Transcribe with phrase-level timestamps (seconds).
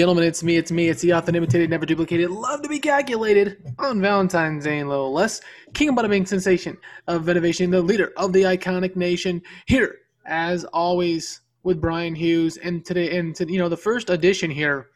[0.00, 3.58] Gentlemen, it's me, it's me, it's the often imitated, never duplicated, love to be calculated
[3.78, 5.42] on Valentine's Day, no less.
[5.74, 11.42] King of Bing sensation of innovation, the leader of the iconic nation, here, as always,
[11.64, 12.56] with Brian Hughes.
[12.56, 14.88] And today, and to, you know, the first edition here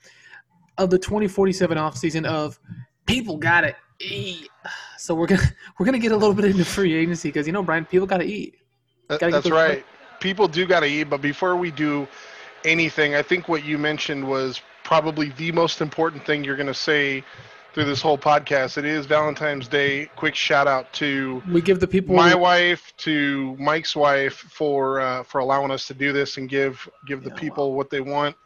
[0.79, 2.59] of the 2047 off season of
[3.05, 4.49] People Gotta Eat.
[4.97, 5.43] So we're gonna
[5.79, 8.25] we're gonna get a little bit into free agency because you know, Brian, people gotta
[8.25, 8.55] eat.
[9.09, 9.85] Gotta That's right.
[10.21, 12.09] People do got to eat, but before we do
[12.65, 16.75] anything, I think what you mentioned was probably the most important thing you're going to
[16.75, 17.25] say
[17.73, 18.79] through this whole podcast.
[18.79, 20.07] It is Valentine's Day.
[20.15, 25.25] Quick shout out to We give the people my wife, to Mike's wife for uh,
[25.25, 28.37] for allowing us to do this and give give the Yeah, people what they want.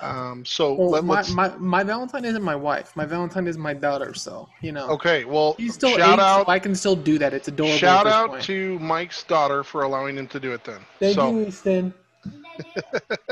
[0.00, 2.94] Um, so Well, let, my, my my Valentine isn't my wife.
[2.94, 4.14] My Valentine is my daughter.
[4.14, 5.24] So you know, okay.
[5.24, 7.34] Well, he's still shout eight, out so I can still do that.
[7.34, 7.76] It's adorable.
[7.76, 8.44] shout out point.
[8.44, 10.64] to Mike's daughter for allowing him to do it.
[10.64, 11.94] Then Thank so you, Easton.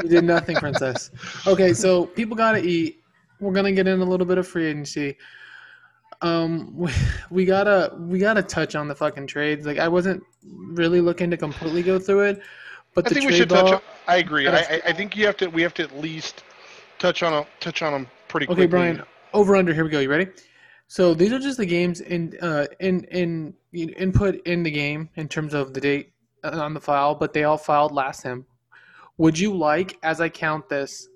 [0.02, 1.10] You did nothing, princess.
[1.46, 3.02] Okay, so people gotta eat.
[3.40, 5.16] We're gonna get in a little bit of free agency.
[6.22, 6.92] Um, we,
[7.30, 9.66] we gotta we gotta touch on the fucking trades.
[9.66, 12.42] Like I wasn't really looking to completely go through it,
[12.94, 13.72] but I the think we should touch.
[13.72, 14.46] On, I agree.
[14.46, 15.48] I, I, I think you have to.
[15.48, 16.44] We have to at least
[16.98, 18.66] touch on a, touch on them pretty Okay, quickly.
[18.66, 19.02] Brian.
[19.32, 19.72] Over under.
[19.72, 20.00] Here we go.
[20.00, 20.28] You ready?
[20.88, 25.28] So these are just the games in uh in in input in the game in
[25.28, 26.12] terms of the date
[26.42, 28.44] uh, on the file, but they all filed last time.
[29.20, 31.06] Would you like, as I count this,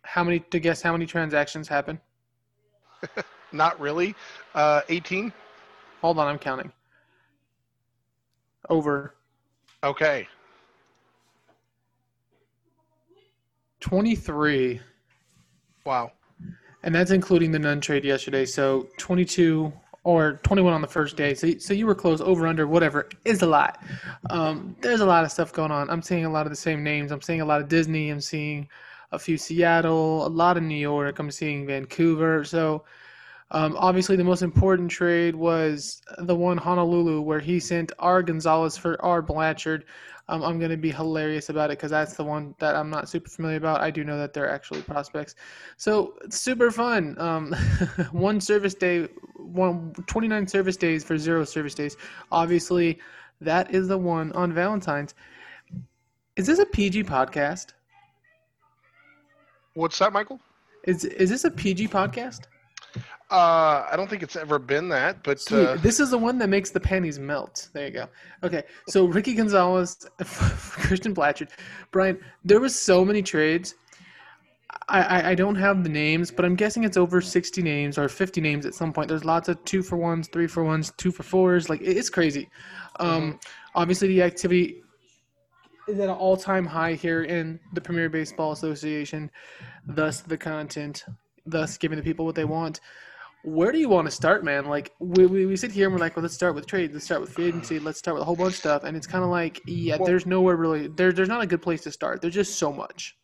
[0.00, 2.00] how many to guess how many transactions happen?
[3.52, 4.14] Not really.
[4.54, 5.30] Uh, 18.
[6.00, 6.72] Hold on, I'm counting.
[8.70, 9.14] Over
[9.84, 10.26] Okay.
[13.80, 14.80] twenty three,
[15.84, 16.12] Wow.
[16.82, 18.46] and that's including the none trade yesterday.
[18.46, 19.70] So twenty two
[20.06, 21.34] or 21 on the first day.
[21.34, 23.82] So, so you were close, over, under, whatever, is a lot.
[24.30, 25.90] Um, there's a lot of stuff going on.
[25.90, 27.10] I'm seeing a lot of the same names.
[27.10, 28.10] I'm seeing a lot of Disney.
[28.10, 28.68] I'm seeing
[29.10, 31.18] a few Seattle, a lot of New York.
[31.18, 32.44] I'm seeing Vancouver.
[32.44, 32.84] So
[33.50, 38.22] um, obviously the most important trade was the one Honolulu where he sent R.
[38.22, 39.20] Gonzalez for R.
[39.22, 39.86] Blanchard.
[40.28, 43.08] Um, I'm going to be hilarious about it because that's the one that I'm not
[43.08, 43.80] super familiar about.
[43.80, 45.36] I do know that they're actually prospects.
[45.76, 47.16] So it's super fun.
[47.20, 47.52] Um,
[48.10, 51.96] one service day, one 29 service days for zero service days.
[52.32, 52.98] Obviously,
[53.40, 55.14] that is the one on Valentine's.
[56.34, 57.72] Is this a PG podcast?
[59.74, 60.40] What's that, Michael?
[60.84, 62.42] Is is this a PG podcast?
[63.28, 65.66] Uh, I don't think it's ever been that, but Sweet.
[65.66, 67.70] uh, this is the one that makes the panties melt.
[67.72, 68.08] There you go.
[68.44, 71.48] Okay, so Ricky Gonzalez, Christian Blanchard,
[71.90, 72.20] Brian.
[72.44, 73.74] There was so many trades.
[74.88, 78.08] I, I I don't have the names, but I'm guessing it's over 60 names or
[78.08, 79.08] 50 names at some point.
[79.08, 81.68] There's lots of two for ones, three for ones, two for fours.
[81.68, 82.48] Like it's crazy.
[83.00, 83.40] Um,
[83.74, 84.82] obviously the activity
[85.88, 89.32] is at an all-time high here in the Premier Baseball Association.
[89.84, 91.04] Thus the content,
[91.44, 92.80] thus giving the people what they want
[93.46, 94.66] where do you want to start, man?
[94.66, 97.04] Like we, we, we sit here and we're like, well, let's start with trade, let's
[97.04, 99.22] start with free agency, let's start with a whole bunch of stuff, and it's kind
[99.24, 102.20] of like, yeah, Well- there's nowhere really there, there's not a good place to start.
[102.20, 103.16] There's just so much.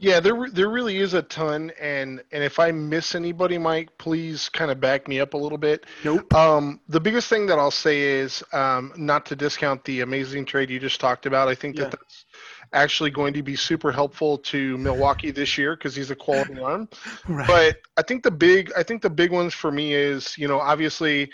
[0.00, 4.48] yeah, there there really is a ton, and and if I miss anybody, Mike, please
[4.48, 5.86] kind of back me up a little bit.
[6.04, 6.32] Nope.
[6.34, 10.68] Um, the biggest thing that I'll say is um, not to discount the amazing trade
[10.70, 11.46] you just talked about.
[11.48, 11.84] I think Yeah.
[11.84, 12.24] that that's
[12.74, 16.88] actually going to be super helpful to Milwaukee this year because he's a quality arm.
[17.28, 17.46] Right.
[17.46, 20.60] But I think the big I think the big ones for me is you know
[20.60, 21.30] obviously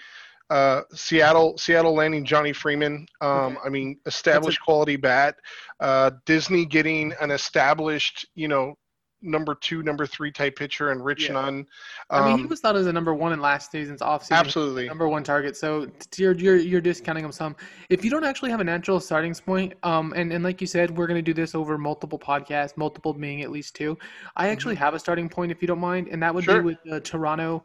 [0.50, 3.06] uh, Seattle Seattle landing Johnny Freeman.
[3.20, 3.56] Um, Okay.
[3.64, 5.36] I mean established quality bat.
[5.80, 8.76] Uh, Disney getting an established you know
[9.22, 11.34] number two number three type pitcher and Rich Yeah.
[11.34, 11.66] Nunn.
[12.08, 14.32] I mean, he Um, was thought as a number one in last season's offseason.
[14.32, 14.86] absolutely.
[14.88, 15.56] Number one target.
[15.56, 15.86] So
[16.16, 17.54] you're, you're you're discounting him some.
[17.88, 20.96] If you don't actually have a natural starting point, um, and, and like you said,
[20.96, 23.98] we're gonna do this over multiple podcasts, multiple being at least two.
[24.36, 26.62] I actually have a starting point if you don't mind, and that would Sure.
[26.62, 27.62] be with uh, Toronto,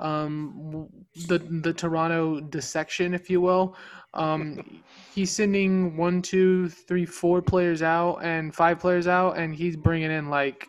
[0.00, 0.88] um,
[1.28, 3.76] the the Toronto dissection, if you will.
[4.14, 4.82] Um,
[5.14, 10.10] he's sending one, two, three, four players out and five players out, and he's bringing
[10.10, 10.68] in like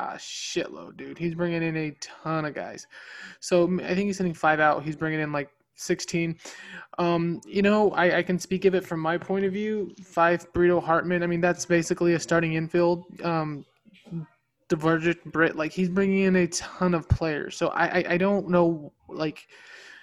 [0.00, 1.18] a shitload, dude.
[1.18, 2.86] He's bringing in a ton of guys.
[3.40, 4.82] So I think he's sending five out.
[4.82, 6.36] He's bringing in like 16.
[6.98, 9.94] Um, you know, I, I can speak of it from my point of view.
[10.04, 11.22] Five Burrito Hartman.
[11.22, 13.04] I mean, that's basically a starting infield.
[13.24, 13.64] Um,
[14.68, 17.56] Divergent Brit, like he's bringing in a ton of players.
[17.56, 19.48] So I, I, I don't know, like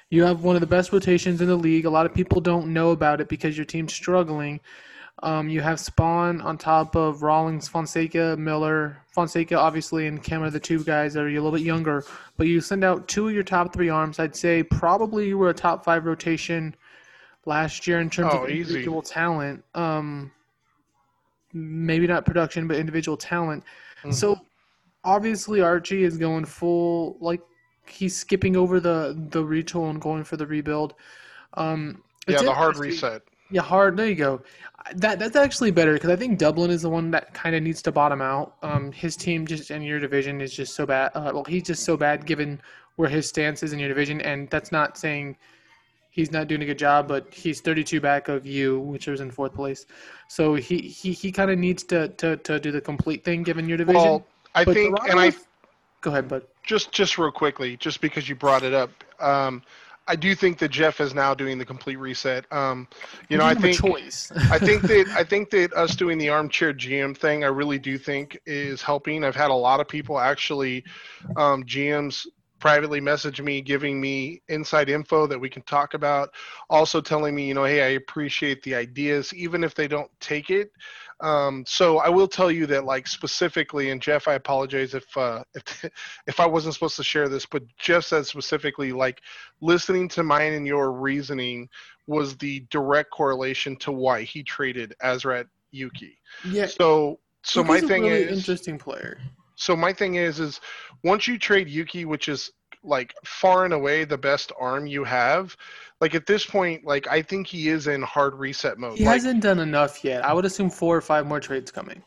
[0.10, 1.86] you have one of the best rotations in the league.
[1.86, 4.60] A lot of people don't know about it because your team's struggling.
[5.24, 8.98] Um, you have Spawn on top of Rawlings, Fonseca, Miller.
[9.08, 12.04] Fonseca, obviously, and are the two guys that are a little bit younger.
[12.38, 14.20] But you send out two of your top three arms.
[14.20, 16.76] I'd say probably you were a top five rotation
[17.46, 18.60] last year in terms Oh, of easy.
[18.62, 19.64] individual talent.
[19.74, 20.32] Um,
[21.54, 23.64] maybe not production, but individual talent.
[24.04, 24.14] Mhm.
[24.14, 24.40] So
[25.04, 27.42] obviously Archie is going full like
[27.88, 30.94] he's skipping over the the retool and going for the rebuild.
[31.56, 33.24] Um, Yeah, the hard reset.
[33.50, 33.98] Yeah, hard.
[33.98, 34.42] There you go.
[34.96, 37.82] That that's actually better because I think Dublin is the one that kind of needs
[37.84, 38.56] to bottom out.
[38.62, 41.12] Um, his team just in your division is just so bad.
[41.14, 42.62] Uh, well, he's just so bad given
[42.96, 45.38] where his stance is in your division, and that's not saying
[46.10, 49.30] he's not doing a good job, but he's 32 back of you, which was in
[49.32, 49.86] fourth place.
[50.28, 53.68] So he he, he kind of needs to, to to do the complete thing given
[53.68, 54.02] your division.
[54.02, 55.32] Well, I But think, Toronto and I
[56.02, 56.44] go ahead, bud.
[56.64, 59.64] just just real quickly, just because you brought it up, um,
[60.08, 62.52] I do think that Jeff is now doing the complete reset.
[62.52, 62.88] Um,
[63.30, 64.32] you know, I Give him a think.
[64.52, 67.98] I think that I think that us doing the armchair GM thing, I really do
[67.98, 69.24] think is helping.
[69.24, 70.84] I've had a lot of people actually,
[71.36, 72.26] um, GMs
[72.60, 76.30] privately message me, giving me inside info that we can talk about.
[76.70, 80.50] Also telling me, you know, hey, I appreciate the ideas, even if they don't take
[80.50, 80.72] it.
[81.20, 85.44] Um, so I will tell you that, like specifically, and Jeff, I apologize if uh,
[85.56, 85.86] if
[86.28, 89.22] if I wasn't supposed to share this, but Jeff said specifically, like
[89.62, 91.70] listening to mine and your reasoning
[92.06, 96.20] was the direct correlation to why he traded Azrat Yuki.
[96.46, 96.68] yeah.
[96.68, 99.20] So so my thing really is interesting player.
[99.58, 100.62] So my thing is is
[101.04, 102.52] once you trade Yuki, which is
[102.84, 105.58] like far and away the best arm you have,
[106.00, 108.98] like at this point, like I think he is in hard reset mode.
[108.98, 110.24] He Like, hasn't done enough yet.
[110.24, 112.02] I would assume four or five more trades coming.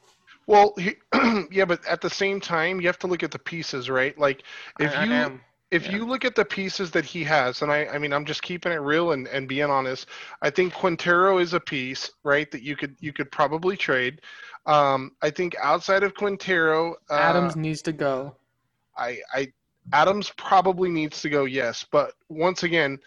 [0.47, 0.95] well, he,
[1.51, 4.17] yeah, but at the same time, you have to look at the pieces, right?
[4.19, 4.45] Like
[4.79, 5.41] if I- I you am.
[5.71, 5.97] If yeah.
[5.97, 8.73] you look at the pieces that he has, and I, I mean, I'm just keeping
[8.73, 10.09] it real and, and being honest.
[10.43, 14.21] I think Quintero is a piece, right, that you could you could probably trade.
[14.67, 18.37] Um, I think outside of Quintero, uh, Adams needs to go.
[18.97, 19.53] I, I
[19.93, 21.87] Adams probably needs to go, yes.
[21.91, 22.99] But once again,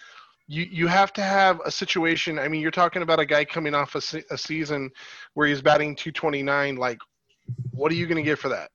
[0.47, 2.39] you you have to have a situation.
[2.39, 4.89] I mean, you're talking about a guy coming off a, se- a season
[5.33, 6.77] where he's batting 229.
[6.77, 6.99] Like,
[7.71, 8.71] what are you going to get for that?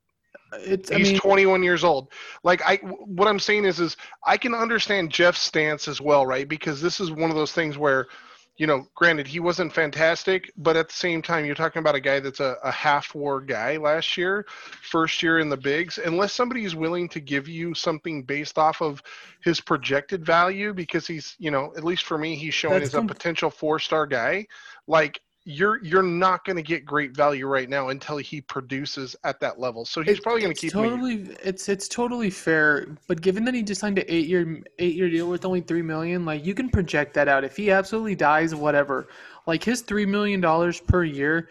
[0.53, 0.91] It's.
[0.91, 2.13] I He's mean, 21 years old.
[2.43, 6.49] Like I, what I'm saying is, is I can understand Jeff's stance as well, right?
[6.49, 8.09] Because this is one of those things where,
[8.57, 12.01] you know, granted he wasn't fantastic, but at the same time, you're talking about a
[12.01, 14.47] guy that's a, a half WAR guy last year,
[14.83, 15.99] first year in the bigs.
[15.99, 19.03] Unless somebody is willing to give you something based off of
[19.43, 23.03] his projected value, because he's, you know, at least for me, he's showing as a
[23.03, 24.47] potential four star guy.
[24.87, 29.41] Like you're you're not going to get great value right now until he produces at
[29.41, 29.87] that level.
[29.87, 30.83] So he's it- probably going to keep me.
[30.83, 31.15] totally.
[31.43, 32.87] It's it's totally fair.
[33.07, 35.81] But given that he just signed an eight year eight year deal worth only three
[35.81, 37.45] million, like you can project that out.
[37.45, 39.09] If he absolutely dies, whatever.
[39.47, 41.49] Like his three million dollars per year,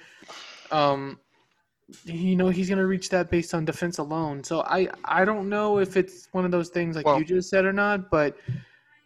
[0.71, 1.19] um,
[2.05, 4.43] you know he's gonna reach that based on defense alone.
[4.43, 7.49] So I I don't know if it's one of those things like Well- you just
[7.49, 8.37] said or not, but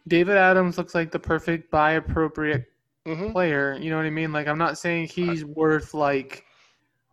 [0.10, 2.71] David Adams looks like the perfect buy appropriate
[3.06, 3.78] hmm player.
[3.80, 4.32] You know what I mean?
[4.32, 6.46] Like I'm not saying he's worth like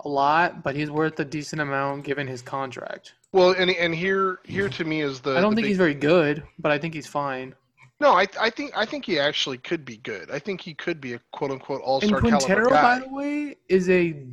[0.04, 3.14] a lot, but he's worth a decent amount given his contract.
[3.32, 5.36] Well, and and here here to me is the.
[5.36, 7.54] I don't the think big- he's very good, but I think he's fine.
[8.00, 10.30] No, I I think I think he actually could be good.
[10.30, 12.82] I think he could be a quote unquote all star caliber Quintero, guy.
[12.82, 14.24] by the way, is a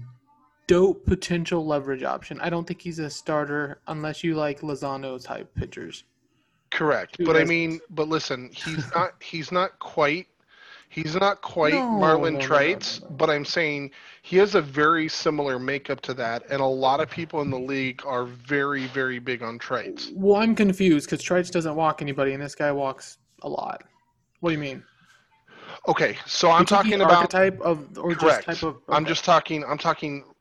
[0.68, 2.40] dope potential leverage option.
[2.42, 6.04] I don't think he's a starter unless you like Lozano type pitchers.
[6.72, 10.28] Correct, Two but I mean, but listen, he's not he's not quite
[10.96, 13.92] he's not quite No, Marlon no, no, no, Trites, no, but I'm saying
[14.24, 17.60] he has a very similar makeup to that, and a lot of people in the
[17.60, 20.12] league are very very big on Trites.
[20.16, 23.84] Well, I'm confused because Trites doesn't walk anybody, and this guy walks a lot.
[24.40, 24.84] What do you mean?
[25.88, 28.48] Okay, so I'm You think he's talking about archetype of or correct.
[28.48, 28.78] just type of.
[28.90, 29.64] I'm just talking.
[29.66, 30.35] I'm talking s-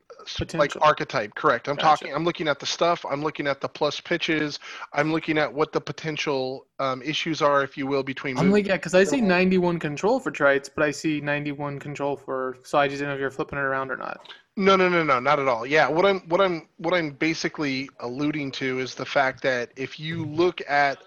[0.53, 1.35] like archetype.
[1.35, 1.67] Correct.
[1.67, 1.83] I'm Gotcha.
[1.83, 2.13] talking.
[2.13, 3.05] I'm looking at the stuff.
[3.09, 4.59] I'm looking at the plus pitches.
[4.93, 8.37] I'm looking at what the potential um, issues are, if you will, between.
[8.37, 12.15] I'm like, yeah, because I see 91 control for Trites, but I see 91 control
[12.15, 12.57] for.
[12.63, 14.31] So I just didn't know if you're flipping it around or not.
[14.57, 15.65] No, no, no, no, not at all.
[15.65, 19.99] Yeah, what I'm, what I'm, what I'm basically alluding to is the fact that if
[19.99, 20.97] you look at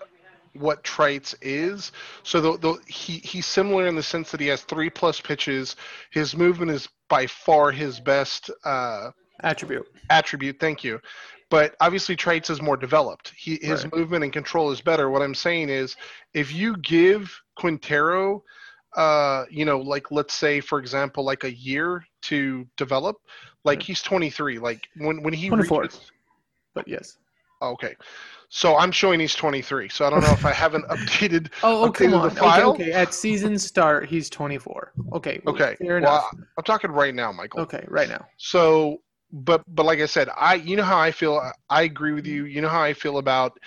[0.59, 4.63] what Trites is, so the, the he he's similar in the sense that he has
[4.63, 5.77] three plus pitches.
[6.11, 8.51] His movement is by far his best.
[8.65, 9.11] Uh,
[9.45, 9.87] Attribute.
[10.11, 10.59] attribute.
[10.59, 11.01] Thank you.
[11.51, 13.33] But obviously, Trites is more developed.
[13.37, 13.95] He, his Right.
[13.95, 15.09] movement and control is better.
[15.11, 15.97] What I'm saying is,
[16.35, 18.43] if you give Quintero,
[18.97, 23.17] uh, you know, like let's say, for example, like a year to develop,
[23.65, 24.59] like he's 23.
[24.59, 25.83] Like when when he 24.
[25.83, 26.11] reaches,
[26.75, 27.17] But yes.
[27.63, 27.95] okay.
[28.51, 29.89] So I'm showing he's 23.
[29.89, 31.51] So I don't know if I haven't updated.
[31.63, 32.27] Oh, oh Updated the on.
[32.31, 32.71] Okay, file?
[32.71, 32.93] okay.
[32.93, 34.93] At season start, he's 24.
[35.15, 35.41] Okay.
[35.47, 35.77] Okay.
[35.77, 36.35] Fair Well, enough.
[36.57, 37.61] I'm talking right now, Michael.
[37.61, 38.27] Okay, right now.
[38.39, 39.03] So,
[39.33, 41.53] but but like I said, I you know how I feel.
[41.69, 42.47] I agree with you.
[42.47, 43.59] You know how I feel about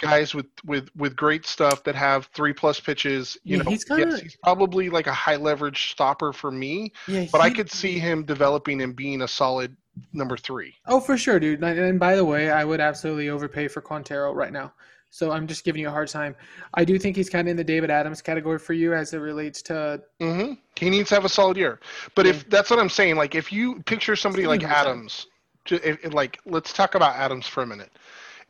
[0.00, 3.36] guys with with with great stuff that have three plus pitches.
[3.44, 6.92] You Yeah, know, he's kinda- yes, he's probably like a high leverage stopper for me,
[7.06, 9.76] Yeah, but I could see him developing and being a solid
[10.12, 10.74] number three.
[10.86, 11.62] Oh, for sure, dude.
[11.62, 14.72] And and by the way, I would absolutely overpay for Quintero right now.
[15.10, 16.34] So I'm just giving you a hard time.
[16.74, 19.18] I do think he's kind of in the David Adams category for you as it
[19.18, 20.02] relates to.
[20.20, 20.54] Mm-hmm.
[20.74, 21.78] He needs to have a solid year.
[22.16, 22.32] But Yeah.
[22.32, 25.28] if that's what I'm saying, like if you picture somebody like Adams,
[25.66, 27.92] to, if, like let's talk about Adams for a minute.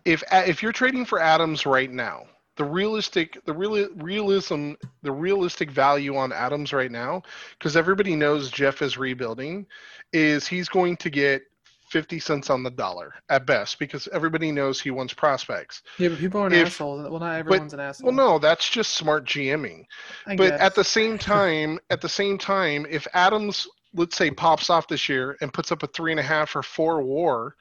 [0.05, 2.25] If if you're trading for Adams right now,
[2.57, 7.23] the realistic, the real realism, the realistic value on Adams right now,
[7.59, 9.67] because everybody knows Jeff is rebuilding,
[10.13, 11.43] is he's going to get
[11.91, 15.83] 50 cents on the dollar at best because everybody knows he wants prospects.
[15.99, 17.09] Yeah, but people are an If- asshole.
[17.11, 18.07] Well, not everyone's an asshole.
[18.09, 19.85] Well, no, that's just smart GMing.
[20.27, 20.61] I But guess.
[20.61, 25.09] at the same time, at the same time, if Adams, let's say, pops off this
[25.09, 27.55] year and puts up a three and a half or four WAR,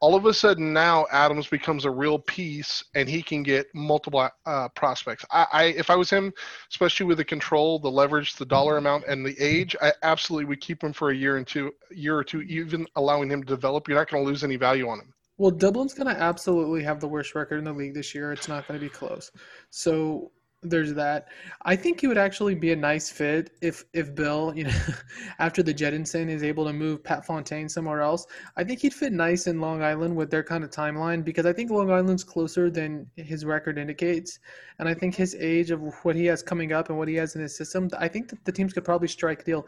[0.00, 4.28] all of a sudden now Adams becomes a real piece and he can get multiple
[4.44, 5.24] uh, prospects.
[5.30, 6.32] I, I, if I was him,
[6.70, 10.60] especially with the control, the leverage, the dollar amount, and the age, I absolutely would
[10.60, 13.88] keep him for a year and two, year or two, even allowing him to develop.
[13.88, 15.12] You're not going to lose any value on him.
[15.38, 18.32] Well, Dublin's going to absolutely have the worst record in the league this year.
[18.32, 19.30] It's not going to be close.
[19.70, 20.32] So
[20.62, 21.28] there's that.
[21.62, 24.74] I think he would actually be a nice fit if if Bill, you know,
[25.38, 28.26] after the Jettinson is able to move Pat Fontaine somewhere else.
[28.56, 31.52] I think he'd fit nice in Long Island with their kind of timeline because I
[31.52, 34.38] think Long Island's closer than his record indicates,
[34.78, 37.36] and I think his age of what he has coming up and what he has
[37.36, 37.88] in his system.
[37.98, 39.66] I think that the teams could probably strike a deal.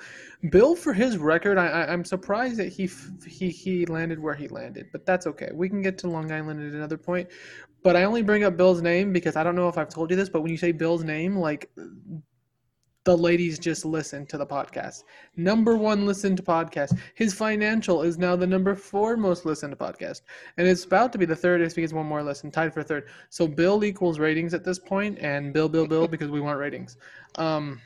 [0.50, 2.90] Bill, for his record, I, I, I'm surprised that he
[3.26, 5.50] he he landed where he landed, but that's okay.
[5.52, 7.28] We can get to Long Island at another point.
[7.83, 10.16] But I only bring up Bill's name because I don't know if I've told you
[10.16, 11.68] this, but when you say Bill's name, like
[13.04, 15.04] the ladies just listen to the podcast.
[15.37, 16.99] Number one listen to podcast.
[17.14, 20.23] His financial is now the number four most listened podcast.
[20.57, 22.83] And it's about to be the third if he gets one more listen, tied for
[22.83, 23.09] third.
[23.28, 26.97] So Bill equals ratings at this point, and Bill, Bill, Bill, because we want ratings.
[27.37, 27.83] Um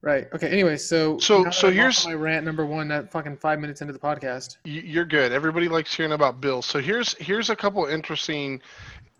[0.00, 0.28] Right.
[0.32, 0.48] Okay.
[0.48, 2.92] Anyway, so So- so here's- my rant number one.
[2.92, 4.58] At fucking five minutes into the podcast.
[4.62, 5.32] You're good.
[5.32, 6.62] Everybody likes hearing about Bill.
[6.62, 8.62] So here's here's a couple interesting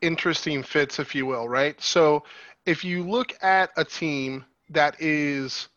[0.00, 1.80] interesting fits, if you will, right?
[1.80, 2.24] So
[2.66, 5.68] if you look at a team that is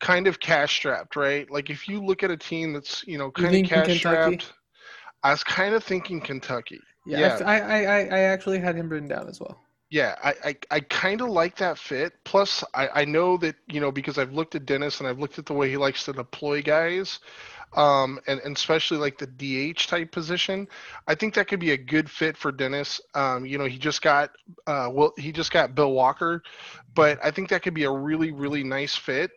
[0.00, 1.50] kind of cash strapped, right?
[1.50, 4.52] Like if you look at a team that's you know kind of cash strapped,
[5.22, 6.80] I was kind of thinking Kentucky.
[7.04, 7.38] Yeah, Yeah.
[7.44, 9.58] I, I, I, I actually had him written down as well.
[9.90, 12.14] Yeah, I, I, I kind of like that fit.
[12.24, 15.38] Plus, I, I know that, you know, because I've looked at Dennis and I've looked
[15.38, 17.20] at the way he likes to deploy guys,
[17.74, 20.68] um, and, and especially like the DH type position.
[21.06, 23.00] I think that could be a good fit for Dennis.
[23.14, 24.30] Um, you know, he just got,
[24.66, 26.42] uh, well, he just got Bill Walker,
[26.94, 29.30] but I think that could be a really, really nice fit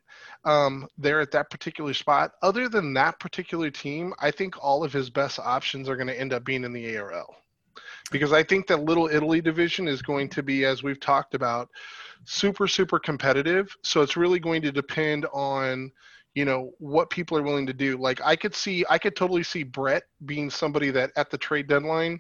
[0.44, 2.34] um, there at that particular spot.
[2.42, 6.20] Other than that particular team, I think all of his best options are going to
[6.20, 7.36] end up being in the ARL
[8.12, 11.70] because I think that Little Italy division is going to be, as we've talked about,
[12.26, 13.76] super super competitive.
[13.84, 15.92] So it's really going to depend on
[16.36, 17.98] you know what people are willing to do.
[17.98, 21.68] Like I could see, I could totally see Brett being somebody that at the trade
[21.68, 22.20] deadline.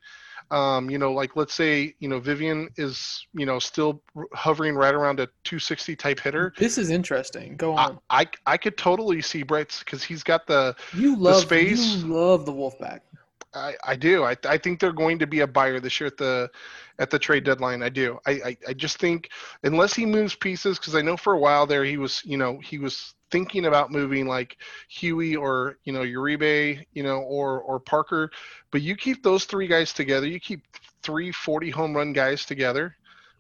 [0.52, 4.04] Um, you know, like let's say, you know, Vivian is, you know, still
[4.34, 6.54] hovering right around a 260 type hitter.
[6.58, 7.58] This is interesting.
[7.58, 8.00] Go on.
[8.12, 12.14] I, I could totally see Brett's because he's got the you love the space- you
[12.14, 13.00] love the Wolfpack.
[13.56, 14.24] I, I do.
[14.24, 16.50] I, I think they're going to be a buyer this year at the
[17.00, 17.82] at the trade deadline.
[17.82, 18.20] I do.
[18.26, 19.30] I, I, I just think
[19.64, 22.60] unless he moves pieces, because I know for a while there he was, you know,
[22.60, 24.56] he was thinking about moving like
[24.88, 28.32] Huey or you know Uribe, you know, or or Parker.
[28.72, 30.26] But you keep those three guys together.
[30.26, 30.62] You keep
[31.04, 32.96] three 40 home run guys together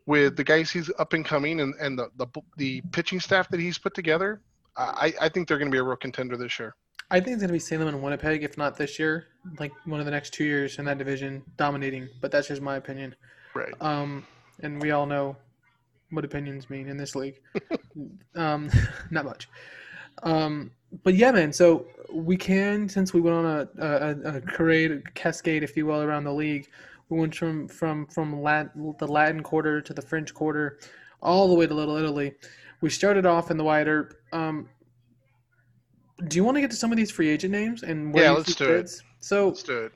[0.05, 3.59] with the guys he's up and coming and, and the, the the pitching staff that
[3.61, 4.41] he's put together.
[4.75, 6.75] I, I think they're going to be a real contender this year.
[7.09, 9.27] I think it's gonna be Salem and Winnipeg, if not this year,
[9.59, 12.09] like one of the next two years in that division, dominating.
[12.19, 13.15] But that's just my opinion.
[13.53, 13.73] Right.
[13.79, 14.25] Um,
[14.61, 15.37] and we all know
[16.09, 17.39] what opinions mean in this league.
[18.35, 18.69] um,
[19.11, 19.47] not much.
[20.24, 20.72] Um,
[21.03, 21.51] but yeah, man.
[21.53, 25.86] So we can, since we went on a, a, a parade, a cascade, if you
[25.86, 26.67] will, around the league.
[27.10, 30.79] We went from from from Lat, the Latin Quarter to the French Quarter,
[31.22, 32.34] all the way to Little Italy.
[32.81, 34.15] We started off in the Earp.
[34.31, 34.69] Um,
[36.27, 38.31] do you want to get to some of these free agent names and where Yeah,
[38.31, 38.89] let's do it.
[39.19, 39.91] So Let's do it.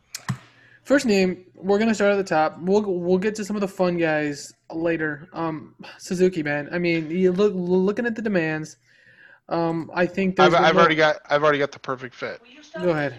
[0.84, 2.60] First name, we're gonna start at the top.
[2.62, 5.30] We'll we'll get to some of the fun guys later.
[5.34, 6.68] Um, Suzuki, man.
[6.72, 8.78] I mean, you look looking at the demands.
[9.50, 12.40] Um, I think there's I've, I've already got I've already got the perfect fit.
[12.82, 13.16] Go ahead.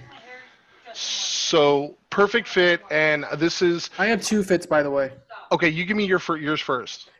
[0.94, 5.10] So perfect fit, and this is I have two fits, by the way.
[5.52, 5.68] okay.
[5.68, 7.10] You give me your fir- yours first.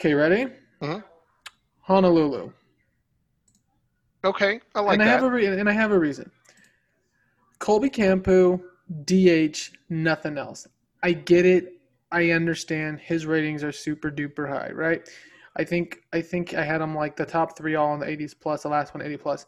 [0.00, 0.46] Okay, ready?
[0.80, 1.02] Mhm.
[1.80, 2.50] Honolulu,
[4.24, 5.10] Okay, I like and I that.
[5.20, 6.30] have a re- and I have a reason.
[7.58, 8.60] Colby Campu,
[9.04, 10.66] DH, nothing else.
[11.02, 11.72] I get it.
[12.10, 15.06] I understand his ratings are super duper high, right?
[15.56, 18.34] I think I think I had him like the top three all in the 80s
[18.38, 19.46] plus, the last one 80 plus.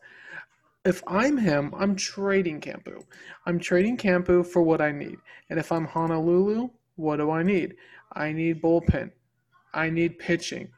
[0.85, 3.03] If I'm him, I'm trading Campu.
[3.45, 5.17] I'm trading Campu for what I need.
[5.51, 7.75] And if I'm Honolulu, what do I need?
[8.13, 9.11] I need bullpen.
[9.75, 10.69] I need pitching.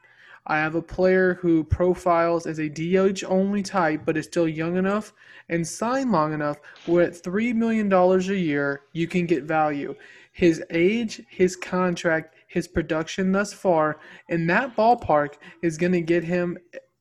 [0.47, 4.77] I have a player who profiles as a DH only type, but is still young
[4.77, 5.13] enough
[5.47, 6.57] and signed long enough
[6.87, 9.93] where at $3 million a year, you can get value.
[10.31, 16.23] His age, his contract, his production thus far in that ballpark is going to get
[16.23, 16.57] him,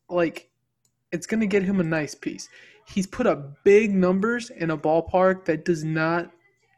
[0.08, 0.48] like,
[1.10, 2.48] it's going to get him a nice piece.
[2.86, 6.30] He's put up big numbers in a ballpark that does not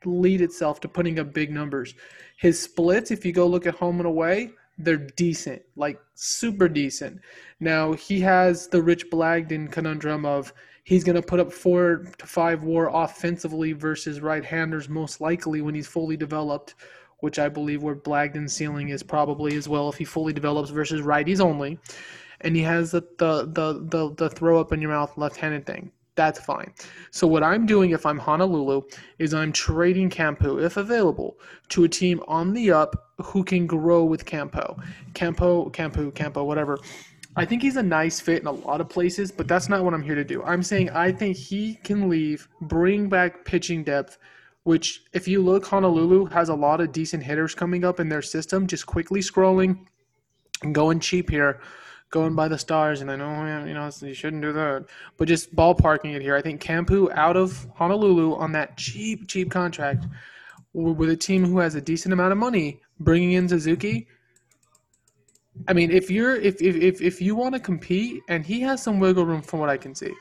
[0.05, 1.95] lead itself to putting up big numbers.
[2.39, 7.21] His splits, if you go look at home and away, they're decent, like super decent.
[7.59, 12.27] Now he has the Rich Blagden conundrum of he's going to put up four to
[12.27, 16.77] five WAR offensively versus right-handers most likely when he's fully developed,
[17.21, 21.03] which I believe where Blagden's ceiling is probably as well if he fully develops versus
[21.03, 21.79] righties only.
[22.43, 25.93] And he has the the the the, the throw up in your mouth left-handed thing
[26.21, 26.73] that's fine.
[27.11, 28.83] So what I'm doing if I'm Honolulu
[29.19, 31.39] is I'm trading Campo, if available,
[31.71, 34.77] to a team on the up who can grow with Campo.
[35.15, 36.79] Campo, Campo, Campo, whatever.
[37.37, 39.95] I think he's a nice fit in a lot of places, but that's not what
[39.95, 40.43] I'm here to do.
[40.43, 44.19] I'm saying I think he can leave, bring back pitching depth,
[44.65, 48.23] which if you look, Honolulu has a lot of decent hitters coming up in their
[48.23, 48.67] system.
[48.67, 49.87] Just quickly scrolling
[50.63, 51.61] and going cheap here
[52.11, 54.87] going by the stars, and I know you know you shouldn't do that,
[55.17, 56.37] but just ballparking it here.
[56.37, 60.07] I think Campu out of Honolulu on that cheap, cheap contract
[60.73, 64.09] with a team who has a decent amount of money, bringing in Suzuki.
[65.69, 68.83] I mean, if you're if if if, if you want to compete, and he has
[68.83, 70.13] some wiggle room from what I can see,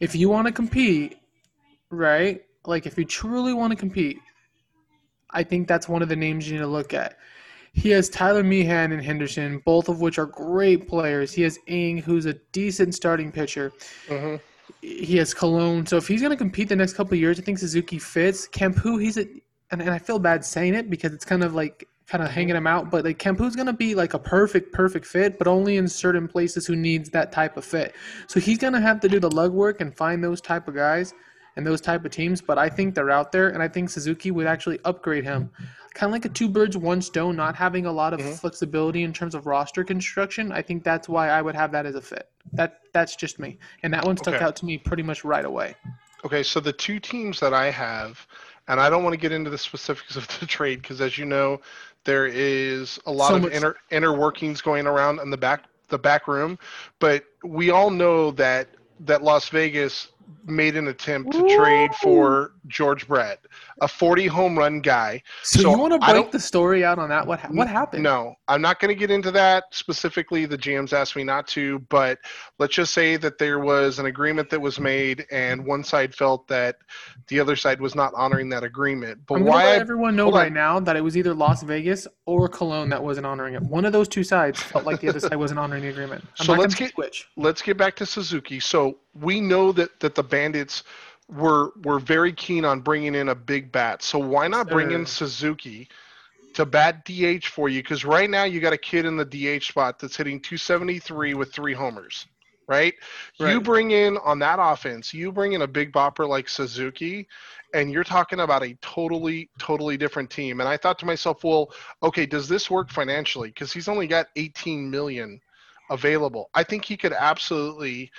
[0.00, 1.16] if you want to compete,
[1.90, 2.42] right?
[2.70, 4.18] Like if you truly want to compete,
[5.30, 7.16] I think that's one of the names you need to look at.
[7.72, 11.32] He has Tyler Meehan and Henderson, both of which are great players.
[11.32, 13.72] He has Ing, who's a decent starting pitcher.
[14.08, 14.36] Mm-hmm.
[14.82, 15.86] He has Cologne.
[15.86, 18.48] So if he's going to compete the next couple years, I think Suzuki fits.
[18.48, 19.26] Kempu, he's a,
[19.70, 22.56] and, and I feel bad saying it because it's kind of like kind of hanging
[22.56, 25.76] him out, but like Kempu's going to be like a perfect, perfect fit, but only
[25.76, 27.94] in certain places who needs that type of fit.
[28.26, 30.74] So he's going to have to do the lug work and find those type of
[30.74, 31.14] guys
[31.56, 32.40] and those type of teams.
[32.40, 35.50] But I think they're out there, and I think Suzuki would actually upgrade him
[35.94, 38.32] kind of like a two birds one stone, not having a lot of mm-hmm.
[38.32, 40.52] flexibility in terms of roster construction.
[40.52, 42.28] I think that's why I would have that as a fit.
[42.52, 44.44] That that's just me, and that one stuck okay.
[44.44, 45.74] out to me pretty much right away.
[46.24, 48.26] Okay, so the two teams that I have,
[48.68, 51.24] and I don't want to get into the specifics of the trade because, as you
[51.24, 51.60] know,
[52.04, 53.52] there is a lot so of much...
[53.52, 56.58] inner inner workings going around in the back the back room,
[56.98, 58.68] but we all know that
[59.00, 60.08] that Las Vegas
[60.44, 61.56] made an attempt to Ooh.
[61.56, 63.44] trade for George Brett,
[63.80, 65.22] a 40 home run guy.
[65.42, 67.26] So, so you want to break the story out on that?
[67.26, 68.02] What what happened?
[68.02, 70.46] No, I'm not going to get into that specifically.
[70.46, 72.18] The GMs asked me not to, but
[72.58, 76.46] let's just say that there was an agreement that was made, and one side felt
[76.48, 76.76] that
[77.28, 79.20] the other side was not honoring that agreement.
[79.26, 79.64] But why?
[79.64, 80.54] Let everyone know right on.
[80.54, 83.62] now that it was either Las Vegas or Cologne that wasn't honoring it.
[83.62, 86.24] One of those two sides felt like the other side wasn't honoring the agreement.
[86.38, 87.28] I'm so let's get switch.
[87.36, 88.60] let's get back to Suzuki.
[88.60, 90.84] So we know that that the Bandits
[91.30, 94.02] were were very keen on bringing in a big bat.
[94.02, 95.88] So why not bring in Suzuki
[96.54, 97.82] to bat DH for you?
[97.82, 101.52] Because right now you got a kid in the DH spot that's hitting 273 with
[101.52, 102.26] three homers.
[102.66, 102.94] Right?
[103.40, 103.52] right?
[103.52, 107.26] You bring in on that offense, you bring in a big bopper like Suzuki,
[107.74, 110.60] and you're talking about a totally, totally different team.
[110.60, 113.48] And I thought to myself, well, okay, does this work financially?
[113.48, 115.40] Because he's only got 18 million
[115.90, 116.48] available.
[116.54, 118.12] I think he could absolutely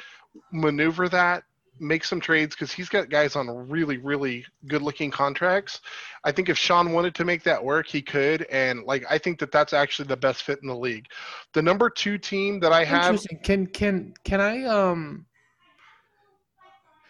[0.52, 1.44] maneuver that
[1.82, 5.82] make some trades because he's got guys on really, really good looking contracts.
[6.24, 8.44] I think if Sean wanted to make that work, he could.
[8.44, 11.08] And like, I think that that's actually the best fit in the league.
[11.54, 13.26] The number two team that I have.
[13.44, 15.26] Can, can, can I, um,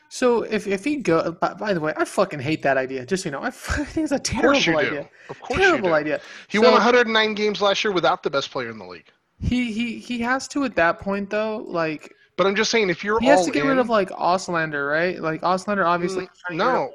[0.10, 3.06] so if, if he go, by, by, the way, I fucking hate that idea.
[3.06, 5.10] Just so you know, I, think it's a terrible idea.
[5.30, 5.94] Of course terrible you do.
[5.94, 6.22] idea.
[6.50, 9.10] He so, won 109 games last year without the best player in the league.
[9.42, 11.66] He he he has to at that point though.
[11.68, 14.10] Like but I'm just saying, if you're he has to get in, rid of like
[14.10, 15.20] Auslander, right?
[15.20, 16.28] Like Auslander, obviously.
[16.50, 16.92] Mm, no,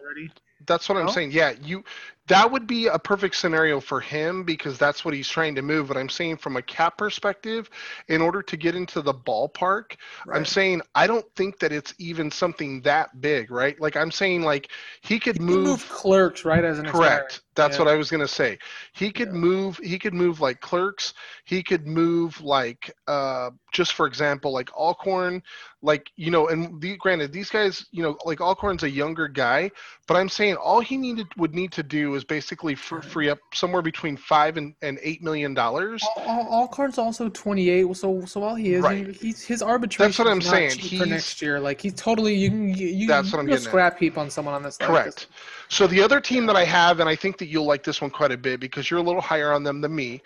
[0.66, 1.02] that's what no?
[1.02, 1.32] I'm saying.
[1.32, 1.84] Yeah, you
[2.28, 5.88] that would be a perfect scenario for him because that's what he's trying to move.
[5.88, 7.70] But I'm saying from a cap perspective,
[8.08, 10.36] in order to get into the ballpark, right.
[10.36, 13.80] I'm saying I don't think that it's even something that big, right?
[13.80, 14.70] Like I'm saying, like
[15.02, 16.64] he could he move, move, clerks, right?
[16.64, 17.42] As an correct.
[17.54, 17.84] That's yeah.
[17.84, 18.58] what I was gonna say.
[18.92, 19.34] He could yeah.
[19.34, 19.78] move.
[19.78, 21.14] He could move like clerks.
[21.44, 25.42] He could move like, uh, just for example, like Alcorn,
[25.80, 26.48] like you know.
[26.48, 29.70] And the, granted, these guys, you know, like Alcorn's a younger guy,
[30.06, 33.38] but I'm saying all he needed would need to do is basically fr- free up
[33.54, 36.02] somewhere between five and, and eight million dollars.
[36.16, 37.94] All, cards also 28.
[37.96, 39.14] So so while he is, Right.
[39.14, 40.04] he's his arbitration.
[40.10, 40.78] That's what I'm saying.
[40.78, 41.60] He's- for next year.
[41.60, 43.68] Like he's totally you can you, you That's what I'm getting at.
[43.68, 44.80] scrap heap on someone on this.
[44.80, 45.28] like, Correct.
[45.68, 48.10] So the other team that I have, and I think that you'll like this one
[48.10, 50.22] quite a bit because you're a little higher on them than me,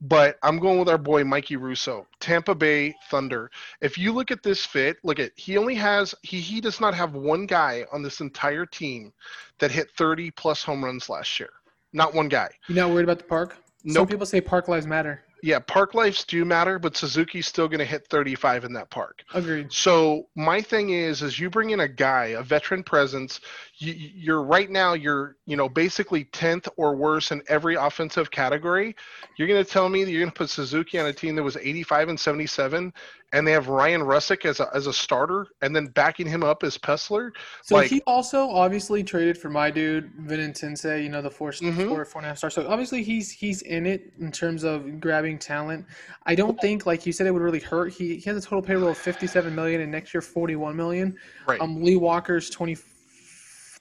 [0.00, 3.50] but I'm going with our boy Mikey Russo, Tampa Bay Thunder.
[3.80, 6.94] If you look at this fit, look at he only has he he does not
[6.94, 9.12] have one guy on this entire team
[9.58, 11.50] that hit 30 plus home runs last year.
[11.92, 12.50] Not one guy.
[12.68, 13.56] You not worried about the park?
[13.86, 14.10] Some Nope.
[14.10, 15.22] people say park lives matter.
[15.42, 19.22] Yeah, park lives do matter, but Suzuki's still going to hit 35 in that park.
[19.34, 19.70] Agreed.
[19.70, 23.40] So my thing is, is you bring in a guy, a veteran presence.
[23.78, 28.94] You, you're right now, you're you know basically tenth or worse in every offensive category.
[29.36, 31.42] You're going to tell me that you're going to put Suzuki on a team that
[31.42, 32.92] was 85 and 77,
[33.32, 36.62] and they have Ryan Russick as a as a starter, and then backing him up
[36.62, 37.32] as Pessler.
[37.62, 41.50] So Like- he also obviously traded for my dude Vinin Tensei, you know the four,
[41.50, 41.88] Mhm.
[41.88, 42.50] four, four and a half star.
[42.50, 45.84] So obviously he's he's in it in terms of grabbing talent.
[46.26, 47.92] I don't think, like you said, it would really hurt.
[47.92, 50.76] He, he has a total payroll of fifty seven million, and next year forty one
[50.76, 51.16] million.
[51.48, 51.60] Right.
[51.60, 52.76] Um, Lee Walker's 20,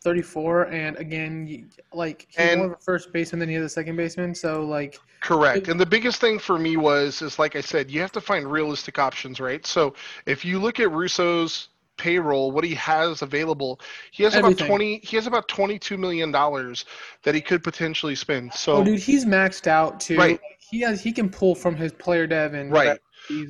[0.03, 3.69] 34, and again, like he's And- more of a first baseman than he is a
[3.69, 4.35] second baseman.
[4.35, 5.69] So like, Correct.
[5.69, 8.45] And the biggest thing for me was is like I said, you have to find
[8.51, 9.65] realistic options, right?
[9.65, 9.93] So
[10.25, 13.79] if you look at Russo's payroll, what he has available,
[14.11, 14.57] he has Everything.
[14.65, 16.83] about twenty he has about twenty two million dollars
[17.23, 18.53] that he could potentially spend.
[18.53, 20.17] So oh dude, he's maxed out too.
[20.17, 20.41] Right.
[20.59, 22.99] He has he can pull from his player dev and Right.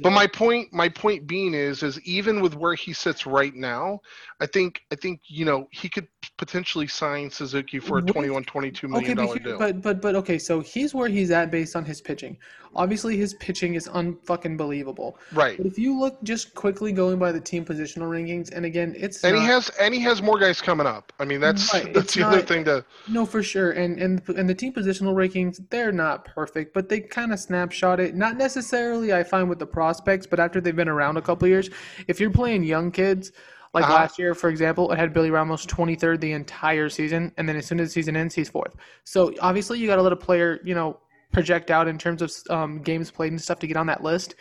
[0.02, 4.00] But my point my point being is is even with where he sits right now,
[4.40, 6.08] I think I think you know he could
[6.38, 9.58] potentially sign Suzuki for a What- 21 22 Okay, but, dollar deal.
[9.58, 12.38] but but but okay, so he's where he's at based on his pitching.
[12.76, 15.20] Obviously, his pitching is unfucking believable.
[15.32, 15.58] right.
[15.58, 19.24] But if you look just quickly going by the team positional rankings, and again, it's
[19.24, 21.14] And not, he has and he has more guys coming up.
[21.20, 24.50] I mean that's Right, that's the other thing to no for sure, and and and
[24.50, 28.16] the team positional rankings they're not perfect, but they kind of snapshot it.
[28.16, 31.70] Not necessarily, I find with the prospects, but after they've been around a couple years,
[32.08, 33.32] if you're playing young kids.
[33.76, 33.94] Like Uh-huh.
[34.02, 37.66] last year, for example, it had Billy Ramos 23rd the entire season, and then as
[37.66, 38.76] soon as the season ends, he's fourth.
[39.04, 41.00] So obviously, you got to let a player, you know,
[41.32, 44.36] project out in terms of um, games played and stuff to get on that list.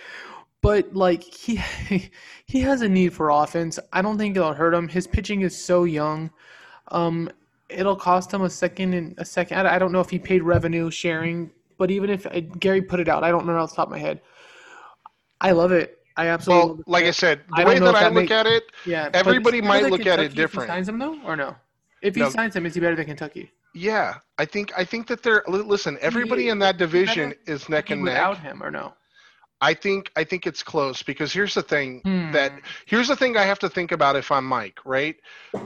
[0.60, 1.60] But like he
[2.44, 3.78] he has a need for offense.
[3.92, 4.88] I don't think it'll hurt him.
[4.88, 6.30] His pitching is so young.
[6.88, 7.30] Um,
[7.70, 9.66] it'll cost him a second and a second.
[9.66, 13.08] I don't know if he paid revenue sharing, but even if uh, Gary put it
[13.08, 14.20] out, I don't know off the top of my head.
[15.42, 15.98] I love it.
[16.16, 16.60] I absolutely.
[16.60, 16.88] well, love it.
[16.88, 19.08] like I said, the I way know that I that look make- at it, yeah,
[19.14, 20.70] everybody might better than look at it Kentucky if different.
[20.70, 21.56] He signs him though, or no?
[22.02, 22.30] If he No.
[22.30, 23.50] signs him, is he better than Kentucky?
[23.74, 25.96] yeah, I think I think that they're listen.
[26.00, 28.14] Everybody in that division is neck and neck.
[28.14, 28.92] Without him or no?
[29.62, 32.58] I think I think it's close because here's the thing that Hmm.
[32.86, 35.16] here's the thing I have to think about if I'm Mike, right?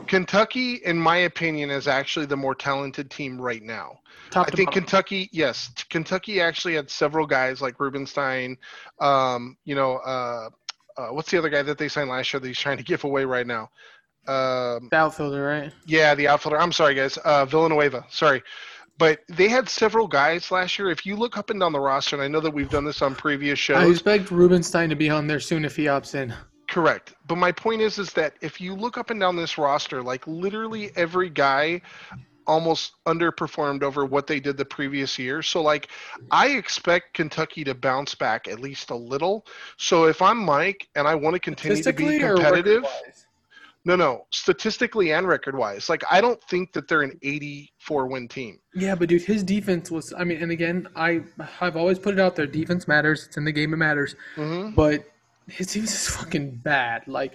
[0.07, 3.99] Kentucky, in my opinion, is actually the more talented team right now.
[4.31, 4.83] Top I think bottom.
[4.83, 8.57] Kentucky, yes, Kentucky actually had several guys like Rubenstein.
[9.01, 10.51] Um, you know, uh,
[10.97, 13.05] uh, what's the other guy that they signed last year that he's trying to give
[13.05, 13.71] away right now?
[14.29, 15.73] Um, The outfielder, right?
[15.87, 16.61] yeah, the outfielder.
[16.61, 17.17] I'm sorry, guys.
[17.19, 18.05] Uh, Villanueva.
[18.11, 18.43] Sorry.
[18.99, 20.91] But they had several guys last year.
[20.91, 23.03] If you look up and down the roster, and I know that we've done this
[23.03, 23.77] on previous shows.
[23.77, 26.33] I expect Rubenstein to be on there soon if he opts in.
[26.69, 27.15] correct.
[27.27, 30.27] But my point is, is that if you look up and down this roster, like
[30.27, 31.81] literally every guy
[32.47, 35.43] almost underperformed over what they did the previous year.
[35.43, 35.89] So like
[36.31, 39.47] I expect Kentucky to bounce back at least a little.
[39.77, 43.26] So if I'm Mike and I want to continue to be or competitive, record-wise?
[43.87, 48.27] No, no, statistically and record wise, like I don't think that they're an 84 win
[48.29, 48.59] team.
[48.75, 50.13] Yeah, but dude, his defense was.
[50.13, 51.23] I mean, and again, I
[51.61, 52.47] I've always put it out there.
[52.49, 53.27] Defense matters.
[53.27, 53.73] It's in the game.
[53.73, 54.17] It matters.
[54.35, 55.05] hmm But
[55.49, 57.07] his defense is fucking bad.
[57.07, 57.35] Like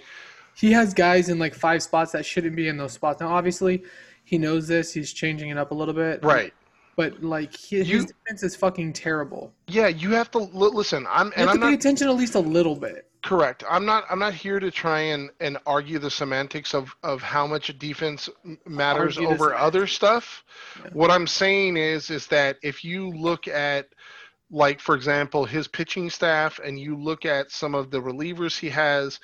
[0.54, 3.20] he has guys in like five spots that shouldn't be in those spots.
[3.20, 3.82] Now, obviously,
[4.24, 4.92] he knows this.
[4.92, 6.22] He's changing it up a little bit.
[6.22, 6.52] Right.
[6.94, 9.54] But like he, You- his defense is fucking terrible.
[9.68, 11.06] Yeah, you have to li- listen.
[11.08, 13.08] I'm You and have I'm to pay not attention at least a little bit.
[13.22, 13.64] Correct.
[13.68, 14.04] I'm not.
[14.10, 18.28] I'm not here to try and and argue the semantics of of how much defense
[18.66, 20.44] matters Argue over other stuff.
[20.82, 20.90] Yeah.
[20.92, 23.88] What I'm saying is is that if you look at
[24.50, 28.68] like for example his pitching staff and you look at some of the relievers he
[28.70, 29.18] has,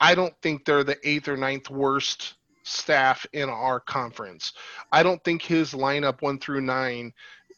[0.00, 4.54] I don't think they're the eighth or ninth worst staff in our conference.
[4.90, 7.12] I don't think his lineup one through nine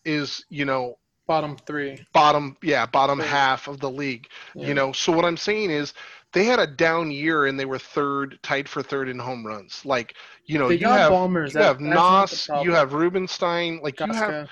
[0.05, 2.05] is you know Bottom three.
[2.13, 3.27] bottom yeah bottom Yeah.
[3.27, 4.69] half of the league Yeah.
[4.69, 5.93] you know so what i'm saying is
[6.33, 9.85] they had a down year and they were third tied for third in home runs
[9.85, 11.53] like you know They you have bombers.
[11.55, 14.49] you That- have Nos, you have Rubenstein, like you have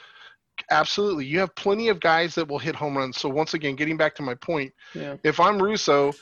[0.70, 3.18] absolutely you have plenty of guys that will hit home runs.
[3.18, 5.16] So once again, getting back to my point, Yeah.
[5.24, 6.12] if I'm Russo,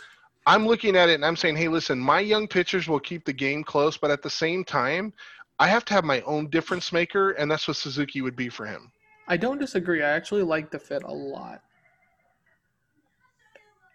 [0.47, 3.33] I'm looking at it and I'm saying, hey, listen, my young pitchers will keep the
[3.33, 5.13] game close, but at the same time,
[5.59, 8.67] I have to have my own difference maker, and that's what Suzuki would be for
[8.67, 8.91] him.
[9.29, 10.03] I don't disagree.
[10.03, 11.63] I actually like the fit a lot.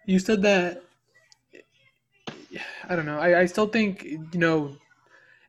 [0.06, 0.82] You said that.
[2.88, 3.18] I don't know.
[3.18, 4.76] I, I still think you know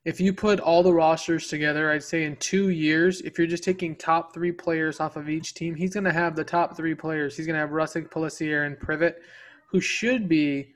[0.06, 3.64] if you put all the rosters together, I'd say in two years, if you're just
[3.64, 6.96] taking top three players off of each team, he's going to have the top three
[6.96, 7.36] players.
[7.36, 9.22] He's going to have Russick, Pelissier, and Privet,
[9.68, 10.74] who should be,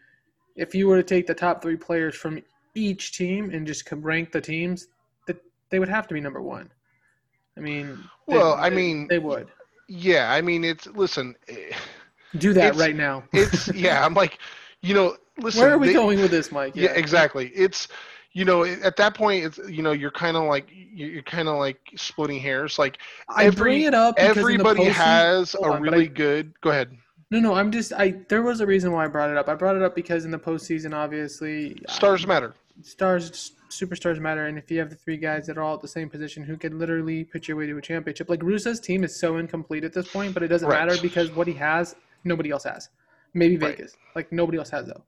[0.55, 2.41] if you were to take the top three players from
[2.75, 4.87] each team and just rank the teams,
[5.25, 5.37] that
[5.69, 6.69] they would have to be number one.
[7.57, 9.47] I mean, they, Well, I they- mean, they would
[9.87, 11.35] Yeah, I mean, it's listen.
[11.47, 11.75] eh,
[12.37, 13.23] do that right now.
[13.33, 14.03] It's yeah.
[14.05, 14.39] I'm like,
[14.81, 15.61] you know, listen.
[15.61, 16.73] Where are we they- going with this, Mike?
[16.75, 17.49] Yeah, exactly.
[17.49, 17.87] It's
[18.35, 21.57] you know, at that point, it's you know, you're kind of like you're kind of
[21.57, 22.79] like splitting hairs.
[22.79, 22.97] Like
[23.29, 26.59] I bring it up because in the everybody has a on, really I- good.
[26.61, 26.97] Go ahead.
[27.29, 28.15] No, no, I'm just I.
[28.29, 29.49] There was a reason why I brought it up.
[29.49, 32.53] I brought it up because in the postseason, obviously, Stars um, matter.
[32.83, 35.87] stars, superstars matter, and if you have the three guys that are all at the
[35.87, 39.15] same position who can literally put your way to a championship, like Russo's team is
[39.19, 40.79] so incomplete at this point, but it doesn't Right.
[40.87, 42.89] matter because what he has, nobody else has.
[43.33, 43.77] Maybe Right.
[43.77, 45.03] Vegas, like nobody else has though.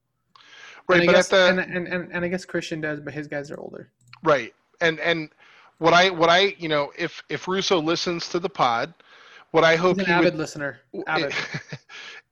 [0.88, 3.00] Right, and I but guess, at the and, and, and, and I guess Christian does,
[3.00, 3.90] but his guys are older.
[4.24, 5.30] right, and and
[5.80, 8.94] what I what I you know, if if Russo listens to the pod,
[9.52, 10.80] what I hope He's an he avid would listener.
[11.08, 11.34] Avid.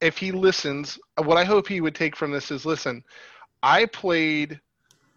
[0.02, 3.04] if he listens, what I hope he would take from this is listen,
[3.64, 4.60] I played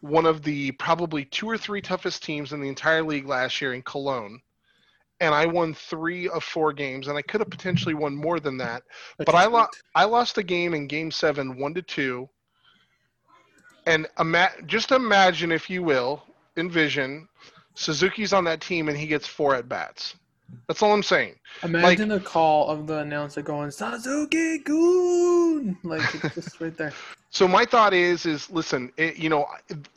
[0.00, 3.74] one of the probably two or three toughest teams in the entire league last year
[3.74, 4.40] in Cologne.
[5.20, 8.58] And I won three of four games, and I could have potentially won more than
[8.58, 8.82] that.
[9.16, 12.28] But I lo- I lost a game in Game Seven, one to two.
[13.86, 16.22] And ima- just imagine, if you will,
[16.58, 17.28] envision
[17.74, 20.16] Suzuki's on that team, and he gets four at bats.
[20.68, 21.36] That's all I'm saying.
[21.62, 26.92] Imagine the call of the announcer going Suzuki Goon, like it's just right there.
[27.36, 29.44] So my thought is, is listen, it, you know,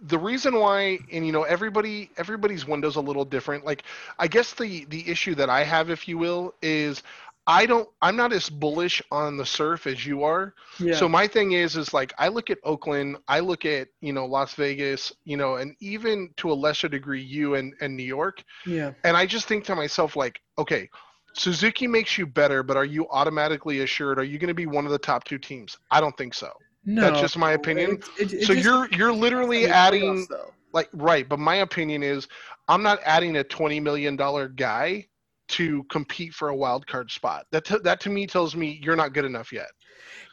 [0.01, 3.63] the reason why, and you know, everybody, everybody's window's a little different.
[3.63, 3.83] Like,
[4.19, 7.01] I guess the the issue that I have, if you will, is
[7.47, 10.53] I don't, I'm not as bullish on the surf as you are.
[10.81, 10.95] Yeah.
[10.95, 14.25] So my thing is, is like I look at Oakland, I look at you know
[14.25, 18.43] Las Vegas, you know, and even to a lesser degree, you and and New York,
[18.65, 18.91] yeah.
[19.05, 20.89] and I just think to myself, like, okay.
[21.35, 24.17] Suzuki makes you better, but are you automatically assured?
[24.17, 25.77] Are you going to be one of the top two teams?
[25.91, 26.51] I don't think so.
[26.85, 28.01] No, that's just my opinion.
[28.19, 31.55] It, it, it so just- you're you're literally it's adding playoffs, like right, but my
[31.57, 32.27] opinion is
[32.67, 35.07] I'm not adding a twenty million dollar guy
[35.49, 37.45] to compete for a wild card spot.
[37.51, 39.67] That t- that to me tells me you're not good enough yet.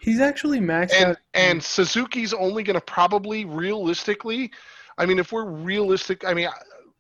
[0.01, 1.17] He's actually maxed And out.
[1.35, 4.51] and Suzuki's only going to probably realistically,
[4.99, 6.49] I mean, if we're realistic, I mean.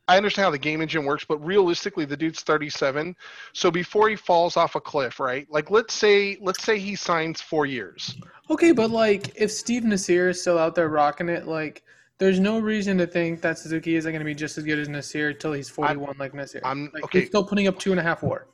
[0.08, 3.14] I, understand how the game engine works, but realistically, the dude's 37.
[3.52, 5.46] So before he falls off a cliff, right?
[5.50, 8.16] Like let's say let's say he signs four years.
[8.50, 11.82] Okay, but like if Steve Nasir is still out there rocking it, like
[12.18, 14.88] there's no reason to think that Suzuki isn't going to be just as good as
[14.88, 16.60] Nasir until he's 41 like Nasir.
[16.64, 17.20] I'm- like, okay.
[17.20, 18.46] He's still putting up two and a half WAR.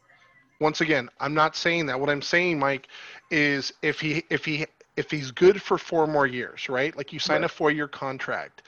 [0.61, 1.99] once again, I'm not saying that.
[2.01, 2.89] What I'm saying, Mike,
[3.31, 6.97] is if he if he if he's good for four more years, right?
[6.97, 7.45] Like you sign Right.
[7.45, 8.63] a four year contract,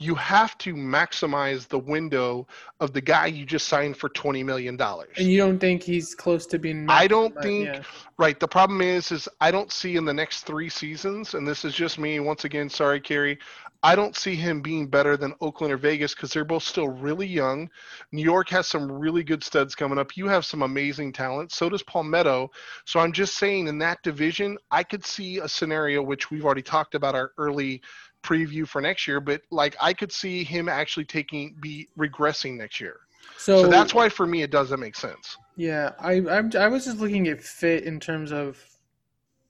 [0.00, 2.46] you have to maximize the window
[2.80, 5.10] of the guy you just signed for twenty million dollars.
[5.16, 6.86] And you don't think he's close to being?
[6.88, 7.82] I don't think- yeah.
[8.16, 8.38] Right.
[8.40, 11.74] The problem is, is I don't see in the next three seasons, and this is
[11.74, 12.18] just me.
[12.20, 13.38] Once again, sorry, Kerry.
[13.84, 17.28] I don't see him being better than Oakland or Vegas because they're both still really
[17.28, 17.70] young.
[18.10, 20.16] New York has some really good studs coming up.
[20.16, 21.52] You have some amazing talent.
[21.52, 22.50] So does Palmetto.
[22.86, 26.62] So I'm just saying, in that division, I could see a scenario which we've already
[26.62, 27.80] talked about our early
[28.22, 32.80] preview for next year, but like I could see him actually taking be regressing next
[32.80, 32.96] year.
[33.36, 35.36] So, So that's why for me it doesn't make sense.
[35.56, 38.62] Yeah, I I'm, I was just looking at fit in terms of,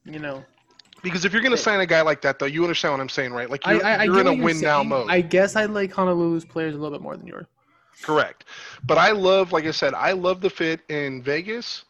[0.04, 0.44] you know,
[1.02, 3.08] Because if you're going to sign a guy like that, though, you understand what I'm
[3.08, 3.48] saying, right?
[3.48, 5.10] Like you're, I, I you're get in a you're win now mode.
[5.10, 7.46] I guess I like Honolulu's players a little bit more than yours.
[8.02, 8.44] Correct.
[8.84, 11.84] But I love, like I said, I love the fit in Vegas,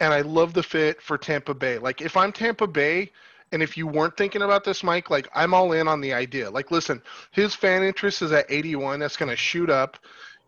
[0.00, 1.78] and I love the fit for Tampa Bay.
[1.78, 3.12] Like if I'm Tampa Bay,
[3.52, 6.50] and if you weren't thinking about this, Mike, like I'm all in on the idea.
[6.50, 9.00] Like, listen, his fan interest is at 81.
[9.00, 9.98] That's going to shoot up.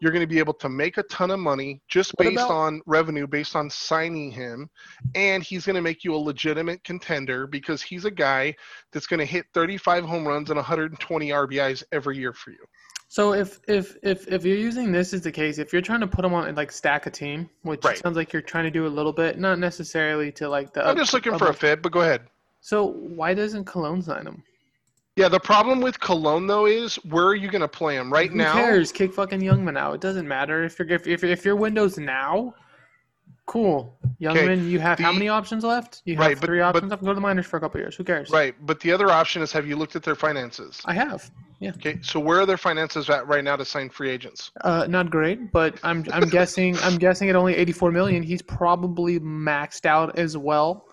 [0.00, 2.50] You're going to be able to make a ton of money just What based about-
[2.50, 4.68] on revenue, based on signing him,
[5.14, 8.54] and he's going to make you a legitimate contender because he's a guy
[8.92, 12.58] that's going to hit 35 home runs and 120 RBIs every year for you.
[13.08, 16.06] So if if if if you're using this as the case, if you're trying to
[16.06, 17.98] put them on and like stack a team, which Right.
[17.98, 20.84] sounds like you're trying to do a little bit, not necessarily to like the.
[20.86, 22.22] I'm just looking for a fit, but go ahead.
[22.62, 24.42] So why doesn't Cologne sign him?
[25.16, 28.30] Yeah, the problem with Cologne though is where are you going to play him right
[28.30, 28.54] Who now?
[28.54, 28.90] cares?
[28.92, 29.94] Kick fucking Youngman out.
[29.96, 32.54] It doesn't matter if you're if if, if your window's now.
[33.46, 33.98] Cool.
[34.20, 36.00] Youngman, you have how many options left?
[36.04, 36.92] You have Right, but- three but- options.
[36.92, 37.96] I can go to the minors for a couple years.
[37.96, 38.30] Who cares?
[38.30, 40.80] Right, but the other option is have you looked at their finances?
[40.86, 41.30] I have.
[41.58, 41.70] Yeah.
[41.70, 44.52] Okay, so where are their finances at right now to sign free agents?
[44.62, 48.22] Uh, not great, but I'm I'm guessing I'm guessing at only 84 million.
[48.22, 50.86] He's probably maxed out as well,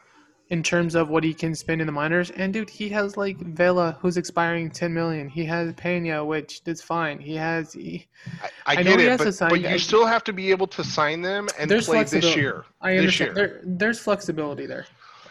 [0.49, 2.31] in terms of what he can spend in the minors.
[2.31, 5.29] And dude, he has like Vela, who's expiring 10 million.
[5.29, 7.19] He has Pena, which is fine.
[7.19, 7.73] He has.
[7.73, 8.07] He,
[8.41, 11.21] I, I, I get it, but, but you still have to be able to sign
[11.21, 12.65] them and play this year.
[12.81, 13.37] I This understand.
[13.37, 13.47] year.
[13.47, 14.85] There, there's flexibility there.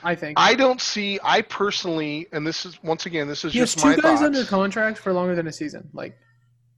[0.04, 0.38] I think.
[0.38, 1.18] I don't see.
[1.24, 4.02] I personally, and this is once again, this is he has just two my guys
[4.20, 4.22] thoughts.
[4.22, 5.88] under contract for longer than a season.
[5.92, 6.16] Like,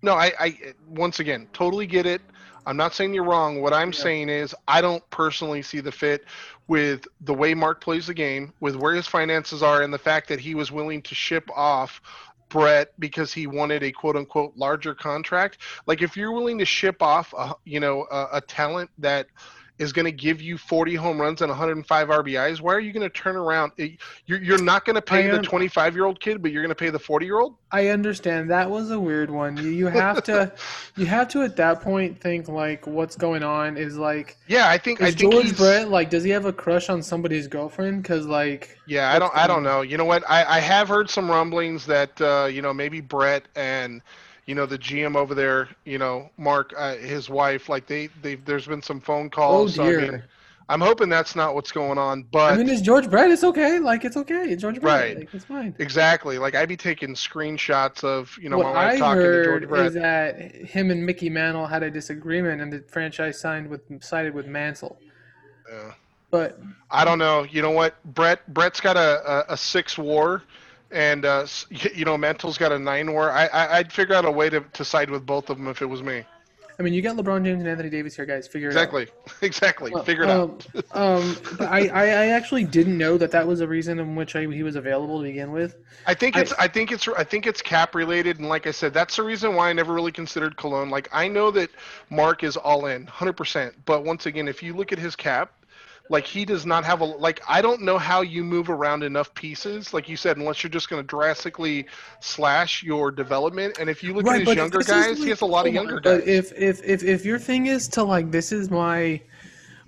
[0.02, 0.56] No, I, I
[0.88, 2.22] once again totally get it.
[2.66, 3.60] I'm not saying you're wrong.
[3.60, 3.98] What I'm Yeah.
[4.02, 6.24] saying is I don't personally see the fit
[6.70, 10.28] with the way Mark plays the game, with where his finances are, and the fact
[10.28, 12.00] that he was willing to ship off
[12.48, 15.58] Brett because he wanted a quote unquote larger contract.
[15.88, 19.26] Like if you're willing to ship off, a, you know, a, a talent that
[19.80, 23.02] is going to give you 40 home runs and 105 RBIs, why are you going
[23.02, 23.72] to turn around?
[24.26, 26.68] You're, you're not going to pay I the 25 year old kid, but you're going
[26.68, 27.56] to pay the 40 year old.
[27.72, 29.56] I understand that was a weird one.
[29.56, 30.52] You, you have to,
[30.96, 33.78] you have to at that point think like, what's going on?
[33.78, 36.52] Is like, Yeah, I think I is think George Brett like, does he have a
[36.52, 38.02] crush on somebody's girlfriend?
[38.02, 39.34] Because like, Yeah, I don't.
[39.34, 39.80] I don't know.
[39.80, 40.24] You know what?
[40.28, 44.02] I, I have heard some rumblings that uh, you know maybe Brett and
[44.50, 48.34] you know the GM over there, you know Mark, uh, his wife, like they they
[48.34, 49.76] there's been some phone oh calls.
[49.76, 50.00] so, I dear.
[50.00, 50.22] mean,
[50.68, 53.30] I'm hoping that's not what's going on, but I mean, it's George Brett.
[53.30, 53.78] It's okay.
[53.78, 54.50] Like, it's okay.
[54.50, 55.00] It's George Brett.
[55.00, 55.18] Right.
[55.18, 55.72] Like, it's fine.
[55.78, 56.38] exactly.
[56.38, 59.62] Like I'd be taking screenshots of you know what my wife I talking to George
[59.62, 59.86] heard Brett.
[59.86, 64.34] is that him and Mickey Mantle had a disagreement, and the franchise signed with sided
[64.34, 64.98] with Mantle.
[65.70, 65.92] Yeah.
[66.32, 66.58] But
[66.90, 67.44] I don't know.
[67.44, 68.02] You know what?
[68.04, 70.42] Brett Brett's got a, a, a six WAR,
[70.90, 73.30] and uh, you know Mantle's got a nine WAR.
[73.30, 75.82] I, I I'd figure out a way to, to side with both of them if
[75.82, 76.24] it was me.
[76.78, 78.48] I mean, you got LeBron James and Anthony Davis here, guys.
[78.48, 78.82] Figure it out.
[78.82, 79.06] Exactly.
[79.42, 79.92] Exactly.
[80.04, 80.66] Figure it out.
[80.74, 84.16] um, um, but I, I, I actually didn't know that that was a reason in
[84.16, 85.76] which I, he was available to begin with.
[86.06, 88.70] I think I- it's I, think it's I think it's cap related, and like I
[88.70, 90.88] said, that's the reason why I never really considered Cologne.
[90.88, 91.68] Like I know that
[92.08, 93.74] Mark is all in, hundred percent.
[93.84, 95.52] But once again, if you look at his cap,
[96.08, 97.40] like he does not have a like.
[97.48, 100.88] I don't know how you move around enough pieces, like you said, unless you're just
[100.88, 101.86] going to drastically
[102.20, 103.78] slash your development.
[103.78, 106.00] And if you look at his younger guys, he has a lot of on, younger
[106.00, 106.28] But guys.
[106.28, 109.20] if, if if if your thing is to like, this is my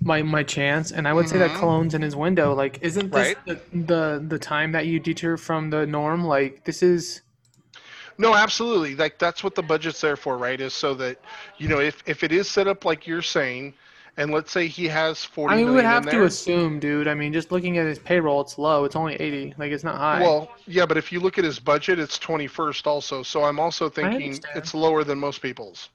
[0.01, 1.59] my my chance, and I would say that Mhm.
[1.59, 2.53] Cologne's in his window.
[2.53, 6.23] Like, isn't this the, the the time that you deter from the norm?
[6.25, 7.21] Like, this is.
[8.17, 8.95] No, absolutely.
[8.95, 10.61] Like that's what the budget's there for, right?
[10.61, 11.17] Is so that
[11.57, 13.73] you know if if it is set up like you're saying,
[14.17, 17.07] and let's say he has forty I mean, we would have to assume, dude.
[17.07, 18.85] I mean, just looking at his payroll, it's low.
[18.85, 19.53] It's only eighty.
[19.57, 20.21] Like, it's not high.
[20.21, 23.23] Well, yeah, but if you look at his budget, it's 21st also.
[23.23, 25.89] So I'm also thinking it's lower than most people's.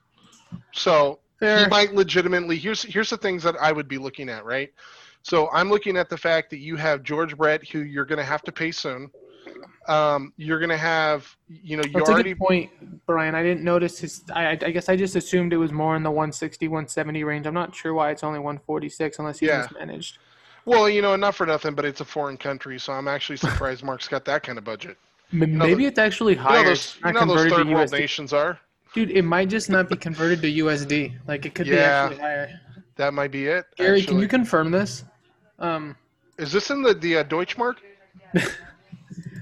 [0.72, 1.60] So Fair.
[1.60, 2.56] he might legitimately.
[2.56, 4.72] Here's here's the things that I would be looking at, right?
[5.22, 8.24] So I'm looking at the fact that you have George Brett, who you're going to
[8.24, 9.10] have to pay soon.
[9.88, 12.30] Um, you're going to have, you know, you That's a already.
[12.34, 12.70] good point,
[13.06, 13.34] Brian.
[13.34, 14.22] I didn't notice his.
[14.34, 17.46] I, I guess I just assumed it was more in the 160, 170 range.
[17.46, 19.62] I'm not sure why it's only 146 unless he's Yeah.
[19.62, 20.18] mismanaged.
[20.64, 23.82] Well, you know, not for nothing, but it's a foreign country, so I'm actually surprised
[23.82, 24.98] Mark's got that kind of budget.
[25.32, 26.64] M- know, Maybe it's actually You know, higher.
[26.64, 28.58] those, you know those third world nations are.
[28.94, 31.14] Dude, it might just not be converted to USD.
[31.26, 32.60] Like it could be actually higher.
[32.96, 33.64] That might be it.
[33.76, 35.04] Gary, can you confirm this?
[35.58, 35.94] Um,
[36.38, 37.76] Is this in the the uh, Deutschmark?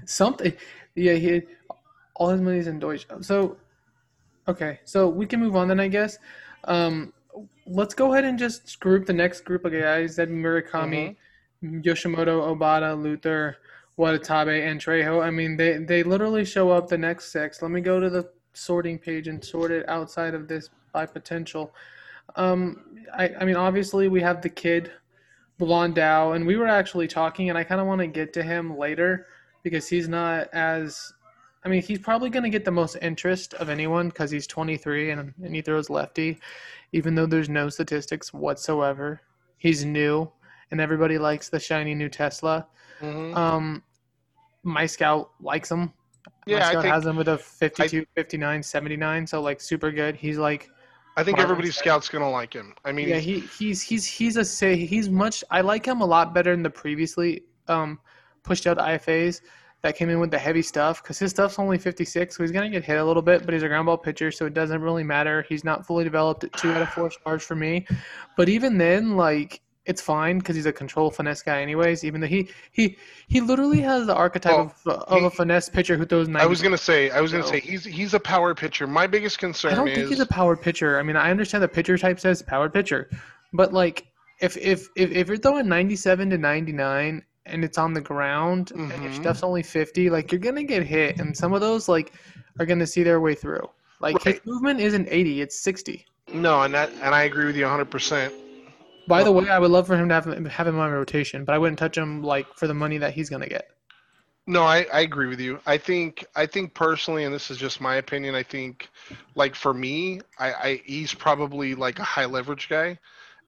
[0.07, 0.53] something.
[0.95, 1.43] Yeah, he
[2.15, 3.07] all his money's in Deutsch.
[3.21, 3.57] So,
[4.49, 6.19] okay, so we can move on then, I guess.
[6.65, 7.13] Um,
[7.67, 11.17] let's go ahead and just group the next group of guys: that Murakami,
[11.63, 13.59] Yoshimoto, Obata, Luther,
[13.97, 15.23] Watanabe, and Trejo.
[15.23, 17.63] I mean, they they literally show up the next six.
[17.63, 21.75] Let me go to the sorting page and sort it outside of this by potential.
[22.37, 24.91] Um, I, I mean, obviously we have the kid,
[25.61, 28.77] Blondau, and we were actually talking, and I kind of want to get to him
[28.77, 29.27] later
[29.71, 31.13] because he's not as.
[31.65, 35.11] I mean, he's probably going to get the most interest of anyone because he's 23
[35.11, 36.39] and, and he throws lefty,
[36.93, 39.21] even though there's no statistics whatsoever.
[39.59, 40.31] He's new,
[40.71, 42.69] and everybody likes the shiny new Tesla.
[43.01, 43.83] hmm Um,
[44.63, 45.93] my scout likes him.
[46.47, 49.91] Yeah, my I scout think- has him with a 52, 59, 79, so like super
[49.91, 50.15] good.
[50.15, 50.71] He's like
[51.17, 51.81] I think everybody's said.
[51.85, 52.75] scout's gonna like him.
[52.85, 55.43] I mean, yeah, he he's he's he's a say he's much.
[55.51, 57.99] I like him a lot better than the previously um
[58.47, 59.43] pushed out IFAs
[59.83, 62.71] that came in with the heavy stuff because his stuff's only 56, so he's gonna
[62.71, 63.45] get hit a little bit.
[63.45, 65.45] But he's a ground ball pitcher, so it doesn't really matter.
[65.49, 67.87] He's not fully developed at two out of four stars for me.
[68.37, 72.05] But even then, like it's fine because he's a control finesse guy, anyways.
[72.05, 72.97] Even though he he
[73.29, 76.45] he literally has the archetype Well, of, of a finesse pitcher who throws 90.
[76.45, 77.51] I was gonna say, I was gonna No.
[77.51, 78.87] say, he's he's a power pitcher.
[78.87, 80.99] My biggest concern I don't is think he's a power pitcher.
[80.99, 83.09] I mean, I understand the pitcher type says power pitcher,
[83.53, 84.07] but like
[84.41, 88.89] if if if, if you're throwing 97 to 99 and it's on the ground and
[88.89, 89.21] your mm-hmm.
[89.21, 92.13] stuff's only 50, like you're gonna get hit, and some of those like
[92.59, 93.69] are gonna see their way through.
[94.01, 96.05] Like his movement isn't 80, it's 60.
[96.33, 97.87] No, and that and I agree with you 100.
[97.87, 98.35] percent
[99.07, 101.55] By the way, I would love for him to have have him on rotation, but
[101.55, 103.71] I wouldn't touch him like for the money that he's gonna get.
[104.49, 105.59] No, I, I agree with you.
[105.67, 108.35] I think I think personally, and this is just my opinion.
[108.35, 108.89] I think,
[109.35, 112.99] like for me, I, I he's probably like a high leverage guy,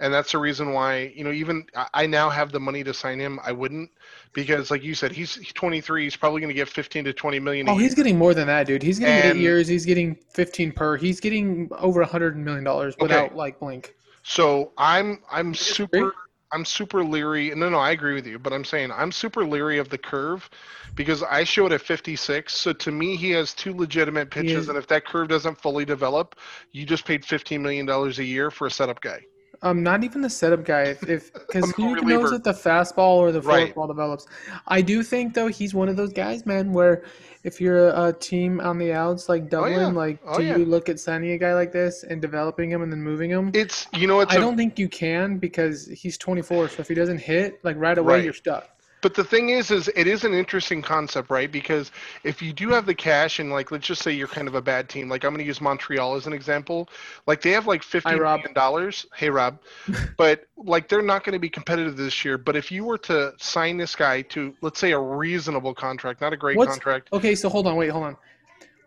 [0.00, 2.94] and that's the reason why you know even I- I now have the money to
[2.94, 3.38] sign him.
[3.44, 3.90] I wouldn't
[4.32, 6.04] because, like you said, he's, he's 23.
[6.04, 7.66] He's probably going to get 15 to 20 million.
[7.66, 7.82] a Oh, year.
[7.82, 8.82] he's getting more than that, dude.
[8.82, 9.66] He's getting And- eight years.
[9.66, 10.96] He's getting 15 per.
[10.96, 13.94] He's getting over 100 million dollars without like blink.
[14.22, 16.12] So I'm I'm super?
[16.52, 17.52] I'm super leery.
[17.54, 20.48] No, no, I agree with you, but I'm saying I'm super leery of the curve
[20.94, 22.54] because I showed at 56.
[22.56, 26.36] So to me, he has two legitimate pitches, and if that curve doesn't fully develop,
[26.72, 29.20] you just paid 15 million dollars a year for a setup guy.
[29.62, 30.96] Um, not even the setup guy.
[31.08, 32.34] If because who middle knows reliever.
[32.36, 33.74] if the fastball or the Right.
[33.74, 34.26] forkball develops.
[34.68, 37.02] I do think though he's one of those guys, man, where
[37.44, 39.86] if you're a, a team on the outs like Dublin, yeah.
[39.88, 40.56] like Oh, do yeah.
[40.56, 43.50] you look at signing a guy like this and developing him and then moving him?
[43.54, 46.68] It's you know it's I a, don't think you can because he's 24.
[46.68, 48.24] So if he doesn't hit, like right away, Right.
[48.24, 48.68] you're stuck.
[49.00, 51.50] But the thing is, is it is an interesting concept, right?
[51.50, 51.92] Because
[52.24, 54.62] if you do have the cash, and like, let's just say you're kind of a
[54.62, 55.08] bad team.
[55.08, 56.88] Like, I'm going to use Montreal as an example.
[57.26, 58.40] Like, they have like fifty Rob.
[58.40, 59.06] million dollars.
[59.14, 59.60] Hey, Rob.
[60.16, 62.38] but like, they're not going to be competitive this year.
[62.38, 66.32] But if you were to sign this guy to, let's say, a reasonable contract, not
[66.32, 67.08] a great What's- contract.
[67.12, 68.16] Okay, so hold on, wait, hold on.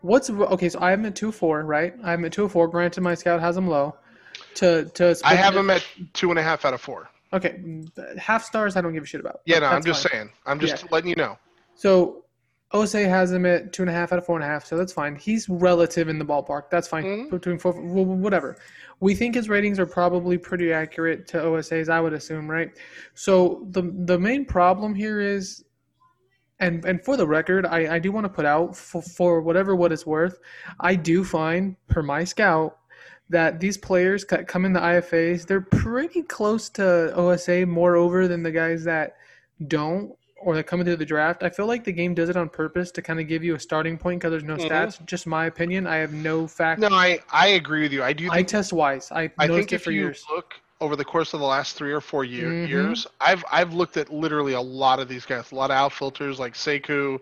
[0.02, 0.68] What's okay?
[0.68, 1.94] So I have him at two four, right?
[2.02, 2.66] I have him at two oh four.
[2.66, 3.94] Granted, my scout has him low.
[4.56, 7.08] To to I have him at two and a half out of four.
[7.32, 8.76] Okay, mm, half stars.
[8.76, 9.40] I don't give a shit about.
[9.46, 10.12] Yeah, no, I'm just fine.
[10.12, 10.30] saying.
[10.46, 10.88] I'm just Yeah.
[10.90, 11.38] letting you know.
[11.74, 12.24] So
[12.72, 14.76] OSA has him at two and a half out of four and a half, so
[14.76, 15.14] that's fine.
[15.16, 16.64] He's relative in the ballpark.
[16.70, 17.04] That's fine.
[17.04, 17.30] Mhm.
[17.30, 18.56] Between four, wh- wh- whatever.
[19.00, 22.70] We think his ratings are probably pretty accurate to OSA's, I would assume, right?
[23.14, 25.64] So the the main problem here is,
[26.60, 29.74] and and for the record, I, I do want to put out for, for whatever
[29.74, 30.38] what it's worth,
[30.80, 32.78] I do find per my scout
[33.32, 38.28] that these players that come in the IFAs, they're pretty close to OSA more over
[38.28, 39.16] than the guys that
[39.68, 41.42] don't or that come into the draft.
[41.42, 43.60] I feel like the game does it on purpose to kind of give you a
[43.60, 44.68] starting point because there's no Mhm.
[44.68, 45.06] stats.
[45.06, 45.86] Just my opinion.
[45.86, 46.80] I have no fact.
[46.80, 48.02] No, I I agree with you.
[48.02, 48.28] I do.
[48.30, 49.10] I test wise.
[49.12, 50.24] I I think it if for you years.
[50.30, 52.68] look over the course of the last three or four year, Mhm.
[52.68, 55.92] years, I've I've looked at literally a lot of these guys, a lot of out
[55.92, 57.20] filters like Sekou,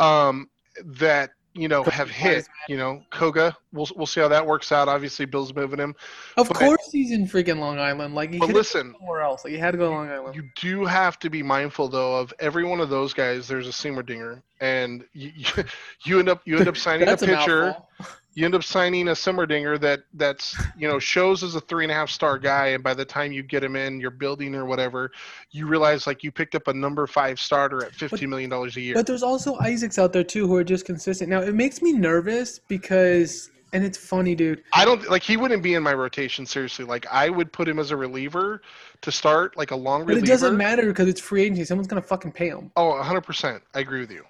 [0.00, 0.50] um,
[0.84, 2.48] that you know have hit.
[2.68, 3.56] You know, Koga.
[3.72, 4.88] We'll we'll see how that works out.
[4.88, 5.94] Obviously, Bill's moving him.
[6.36, 8.14] Of but- course, he's in freaking Long Island.
[8.14, 9.44] Like he But listen, somewhere else.
[9.44, 10.34] Like he had to go to Long Island.
[10.36, 13.48] you do have to be mindful though of every one of those guys.
[13.48, 15.64] There's a seamer dinger, and you you,
[16.04, 17.76] you end up you end up signing a pitcher.
[18.34, 21.84] you end up signing a simmer dinger that that's you know shows as a three
[21.84, 24.54] and a half star guy and by the time you get him in your building
[24.54, 25.10] or whatever
[25.50, 28.80] you realize like you picked up a number five starter at fifty million dollars a
[28.80, 31.30] year But there's also Isaacs out there too who are just consistent.
[31.30, 34.62] Now it makes me nervous because, and it's funny, dude.
[34.72, 37.78] i don't like he wouldn't be in my rotation seriously like i would put him
[37.78, 38.62] as a reliever
[39.02, 41.64] to start like a long But reliever it doesn't matter because it's free agency.
[41.64, 42.70] Someone's gonna fucking pay him.
[42.76, 44.24] oh 100% i agree with you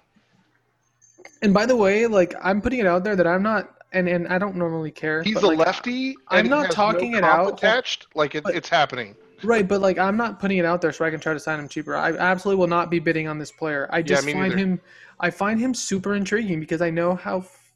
[1.41, 4.27] And by the way, like I'm putting it out there that I'm not, and and
[4.27, 5.23] I don't normally care.
[5.23, 7.53] he's a like, lefty I'm not talking no it out.
[7.53, 10.91] attached like it, But- it's happening Right, but like I'm not putting it out there
[10.91, 11.95] so I can try to sign him cheaper.
[11.95, 13.87] I absolutely will not be bidding on this player.
[13.89, 14.57] I just me find neither.
[14.57, 14.81] him
[15.21, 17.71] I find him super intriguing because I know how f-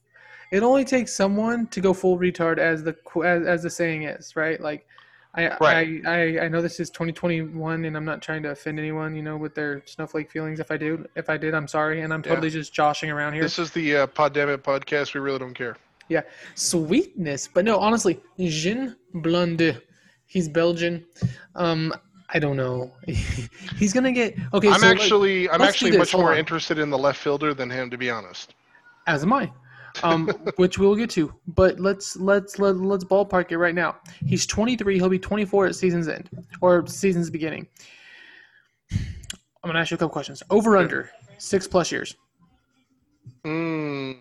[0.51, 4.35] it only takes someone to go full retard as the as, as the saying is,
[4.35, 4.59] right?
[4.59, 4.85] Like
[5.35, 6.01] I, Right.
[6.05, 9.23] I, I I know this is 2021 and I'm not trying to offend anyone, you
[9.23, 10.59] know, with their snowflake feelings.
[10.59, 12.31] If I do, if I did, I'm sorry, and I'm Yeah.
[12.31, 13.41] totally just joshing around here.
[13.43, 15.77] this is the uh, Poddamit podcast we really don't care
[16.55, 17.47] sweetness.
[17.47, 19.81] But no, honestly, Jean Blonde,
[20.25, 21.05] he's Belgian.
[21.55, 21.93] Um,
[22.29, 22.91] I don't know.
[23.05, 24.69] he's gonna get okay.
[24.69, 26.39] i'm so, like, actually i'm actually much hold more on.
[26.39, 28.55] interested in the left fielder than him to be honest
[29.07, 29.51] as am I.
[30.01, 31.33] Um, which we'll get to.
[31.47, 33.97] But let's let's let, let's ballpark it right now.
[34.25, 34.95] He's 23.
[34.97, 36.29] He'll be 24 at season's end
[36.61, 37.67] or season's beginning.
[38.91, 40.43] I'm gonna ask you a couple questions.
[40.49, 42.15] Over under six plus years.
[43.45, 44.17] mm.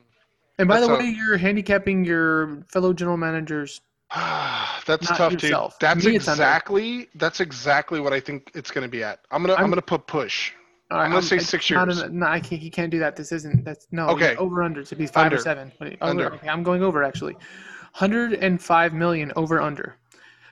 [0.62, 3.80] And by That's the way, you're handicapping your fellow general managers.
[4.14, 5.76] that's tough, yourself.
[5.80, 5.88] dude.
[5.88, 9.18] That's exactly that's exactly what I think it's going to be at.
[9.32, 10.52] I'm gonna I'm, I'm- gonna put push.
[10.92, 12.02] All I'm gonna say it's six not years.
[12.02, 12.62] an- no, I can't.
[12.62, 13.16] You can't do that.
[13.16, 13.64] This isn't.
[13.64, 14.06] That's no.
[14.10, 14.36] Okay.
[14.36, 15.36] Over under to be five Under.
[15.36, 15.72] or seven.
[15.80, 16.32] Wait, Under.
[16.34, 17.32] Okay, I'm going over actually.
[17.32, 19.96] 105 million over under.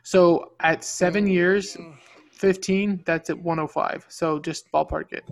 [0.02, 1.32] So at seven mm.
[1.32, 1.76] years,
[2.32, 3.04] 15.
[3.06, 4.06] That's at 105.
[4.08, 5.24] So just ballpark it.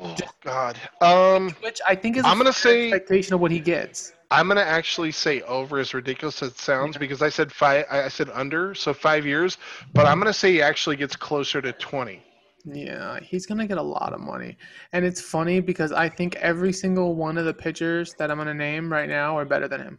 [0.00, 0.78] Oh God.
[1.00, 2.24] Um, Which I think is.
[2.24, 4.12] I'm gonna say- expectation of what he gets.
[4.32, 7.84] I'm gonna actually say over as ridiculous as it sounds because I said five.
[7.90, 9.58] I said under, so five years.
[9.92, 12.22] But I'm gonna say he actually gets closer to 20.
[12.64, 14.56] Yeah, he's gonna get a lot of money,
[14.92, 18.54] and it's funny because I think every single one of the pitchers that I'm gonna
[18.54, 19.98] name right now are better than him.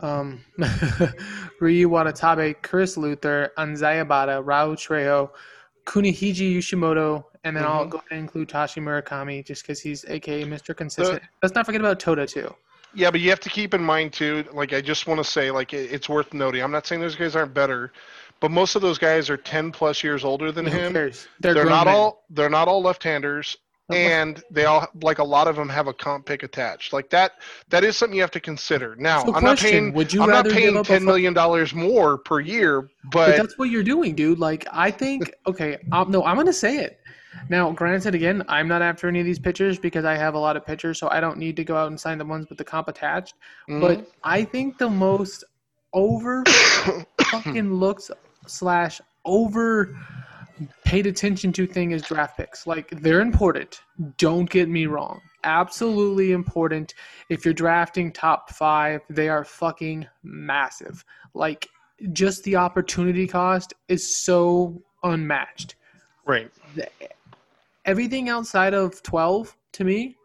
[0.00, 0.44] Um,
[1.60, 5.30] Ryu Watanabe, Chris Luther, Anzaya Bada, Raul Trejo,
[5.86, 7.90] Kunihiji Yoshimoto, and then I'll Mhm.
[7.90, 10.76] go ahead and include Tashi Murakami just because he's aka Mr.
[10.76, 11.22] Consistent.
[11.42, 12.54] Let's not forget about Toda too.
[12.94, 14.44] Yeah, but you have to keep in mind too.
[14.52, 16.62] Like I just want to say, like it- it's worth noting.
[16.62, 17.92] I'm not saying those guys aren't better,
[18.40, 20.92] but most of those guys are 10 plus years older than him.
[20.92, 21.94] They're, grown not men.
[21.94, 22.24] all.
[22.30, 23.56] They're not all left-handers.
[23.90, 26.94] And they all like a lot of them have a comp pick attached.
[26.94, 27.32] Like that,
[27.68, 28.96] that is something you have to consider.
[28.96, 29.92] Now, So I'm not paying.
[29.92, 33.68] would you I'm not paying ten million dollars more per year, But but, that's what
[33.68, 34.38] you're doing, dude.
[34.38, 36.98] Like, I think, okay, um, no, I'm going to say it.
[37.48, 40.56] Now, granted, again, I'm not after any of these pitchers because I have a lot
[40.56, 42.64] of pitchers, so I don't need to go out and sign the ones with the
[42.64, 43.34] comp attached.
[43.68, 43.80] Mhm.
[43.80, 45.44] But I think the most
[45.92, 46.42] over
[47.30, 48.10] fucking looks
[48.46, 49.96] slash over
[50.84, 52.66] paid attention to thing is draft picks.
[52.66, 53.80] Like, they're important.
[54.18, 55.20] Don't get me wrong.
[55.42, 56.94] Absolutely important.
[57.28, 61.04] If you're drafting top five, they are fucking massive.
[61.34, 61.68] Like,
[62.12, 65.74] just the opportunity cost is so unmatched.
[66.24, 66.50] right.
[67.84, 70.16] Everything outside of 12 to me,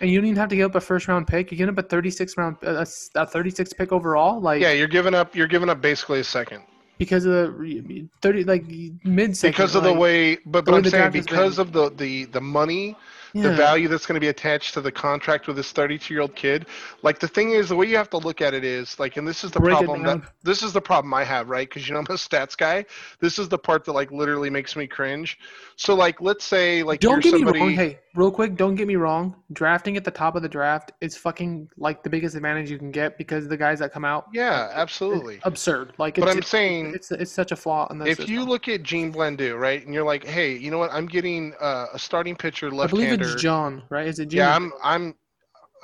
[0.00, 1.50] and you don't even have to give up a first round pick.
[1.50, 5.14] You give up a 36 round, a, a 36 pick overall, like Yeah, you're giving
[5.14, 5.34] up.
[5.34, 6.62] You're giving up basically a second
[6.98, 8.64] because of the 30, like
[9.04, 9.52] mid second.
[9.52, 10.36] because of the way.
[10.46, 12.96] But but I'm saying because of the the the money
[13.42, 16.36] the value that's going to be attached to the contract with this 32 year old
[16.36, 16.66] kid.
[17.02, 19.26] Like the thing is the way you have to look at it is like and
[19.26, 21.68] this is the Break problem that this is the problem i have right?
[21.68, 22.84] Because you know i'm a stats guy.
[23.20, 25.38] This is the part that like literally makes me cringe.
[25.76, 27.74] So like let's say like Don't somebody me wrong.
[27.74, 29.34] Hey, real quick, don't get me wrong.
[29.52, 32.90] Drafting at the top of the draft is fucking like the biggest advantage you can
[32.90, 35.92] get because the guys that come out, yeah it's absolutely absurd.
[35.98, 38.34] Like, but i'm it's, saying it's it's such a flaw in the if system.
[38.34, 40.92] you look at Gene Blendu, right, and you're like, hey, you know what?
[40.92, 43.06] I'm getting uh, a starting pitcher left-hander.
[43.06, 44.06] I believe it's John, right?
[44.06, 44.38] Is it Jim?
[44.38, 45.14] yeah, I'm, I'm,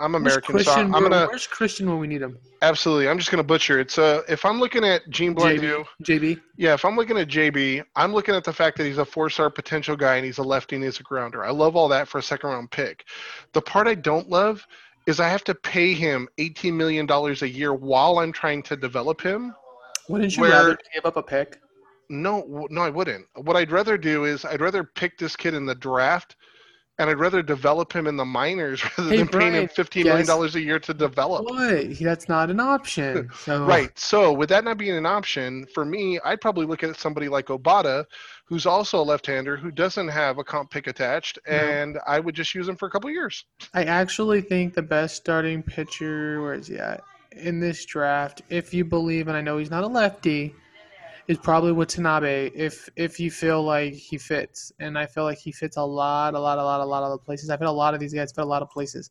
[0.00, 2.38] I'm American, so I'm gonna Where's Christian when we need him?
[2.62, 3.08] absolutely.
[3.08, 3.90] I'm just gonna butcher it.
[3.90, 6.40] So if I'm looking at Gene Blendu, JB.
[6.56, 9.50] Yeah, if I'm looking at JB, I'm looking at the fact that he's a four-star
[9.50, 11.44] potential guy and he's a lefty and he's a grounder.
[11.44, 13.04] I love all that for a second-round pick.
[13.52, 14.66] The part I don't love
[15.06, 18.76] is I have to pay him 18 million dollars a year while I'm trying to
[18.76, 19.54] develop him.
[20.08, 21.60] Wouldn't you Where- rather give up a pick?
[22.08, 23.26] No, no, I wouldn't.
[23.36, 26.34] What I'd rather do is I'd rather pick this kid in the draft,
[27.00, 30.26] and I'd rather develop him in the minors rather Hey, than paying him fifteen million
[30.26, 31.44] dollars a year to develop.
[31.46, 31.98] What?
[31.98, 33.30] That's not an option.
[33.40, 33.98] So Right.
[33.98, 37.46] So with that not being an option for me, I'd probably look at somebody like
[37.46, 38.04] Obata,
[38.44, 41.54] who's also a left-hander who doesn't have a comp pick attached, No.
[41.56, 43.44] and I would just use him for a couple years.
[43.74, 47.02] I actually think the best starting pitcher, where is he at?
[47.32, 50.54] In this draft, if you believe, and I know he's not a lefty,
[51.30, 52.50] is probably Watanabe.
[52.56, 56.34] If if you feel like he fits, and I feel like he fits a lot,
[56.34, 57.50] a lot, a lot, a lot of the places.
[57.50, 59.10] I've had a lot of these guys fit a lot of places.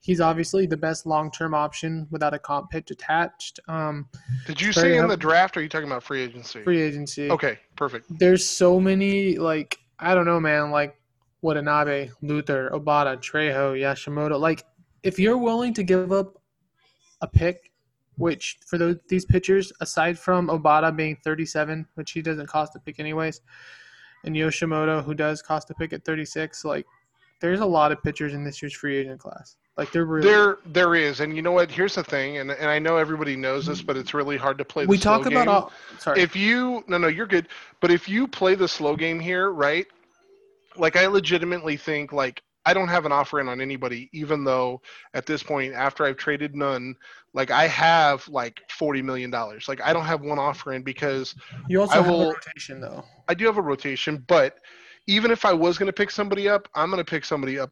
[0.00, 3.60] He's obviously the best long-term option without a comp pitch attached.
[3.68, 4.06] Um,
[4.46, 5.56] Did you say in the draft?
[5.56, 6.62] Or are you talking about free agency?
[6.62, 7.30] free agency.
[7.30, 8.06] Okay, perfect.
[8.18, 10.70] there's so many like I don't know, man.
[10.70, 11.00] Like
[11.40, 14.38] Watanabe, Luther, Obata, Trejo, Yoshimoto.
[14.38, 14.64] Like
[15.02, 16.34] if you're willing to give up
[17.22, 17.70] a pick,
[18.16, 22.80] which for those these pitchers, aside from Obata being 37, which he doesn't cost a
[22.80, 23.40] pick anyways,
[24.24, 26.86] and Yoshimoto, who does cost a pick at 36, like
[27.40, 29.56] there's a lot of pitchers in this year's free agent class.
[29.76, 30.28] Like they're really.
[30.28, 31.70] There, there is, and you know what?
[31.70, 34.64] Here's the thing, and, and I know everybody knows this, but it's really hard to
[34.64, 34.84] play.
[34.84, 35.48] The we talk about game.
[35.48, 35.72] all.
[35.98, 36.20] Sorry.
[36.20, 37.48] if you no no you're good
[37.80, 39.86] but if you play the slow game here right
[40.76, 44.80] like i legitimately think like i don't have an offer in on anybody even though
[45.14, 46.94] at this point after i've traded none
[47.32, 51.34] like i have like 40 million dollars like i don't have one offer in because
[51.68, 53.04] you also I have a will- rotation though.
[53.28, 54.58] i do have a rotation but
[55.06, 57.70] even if i was going to pick somebody up i'm going to pick somebody up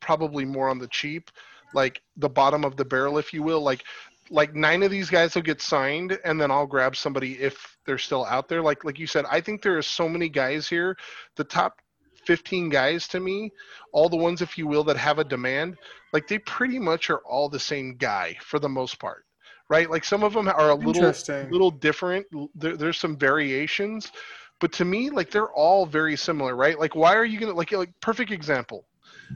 [0.00, 1.30] probably more on the cheap
[1.74, 3.84] like the bottom of the barrel if you will like
[4.30, 7.98] like nine of these guys will get signed and then I'll grab somebody if they're
[7.98, 8.62] still out there.
[8.62, 10.96] Like like you said, I think there are so many guys here.
[11.36, 11.80] The top
[12.26, 13.52] 15 guys to me,
[13.92, 15.76] all the ones if you will that have a demand,
[16.12, 19.24] like they pretty much are all the same guy for the most part.
[19.68, 19.90] Right?
[19.90, 21.12] Like some of them are a little
[21.50, 22.26] little different.
[22.54, 24.12] There, there's some variations,
[24.60, 26.78] but to me like they're all very similar, right?
[26.78, 28.84] Like why are you to like like perfect example.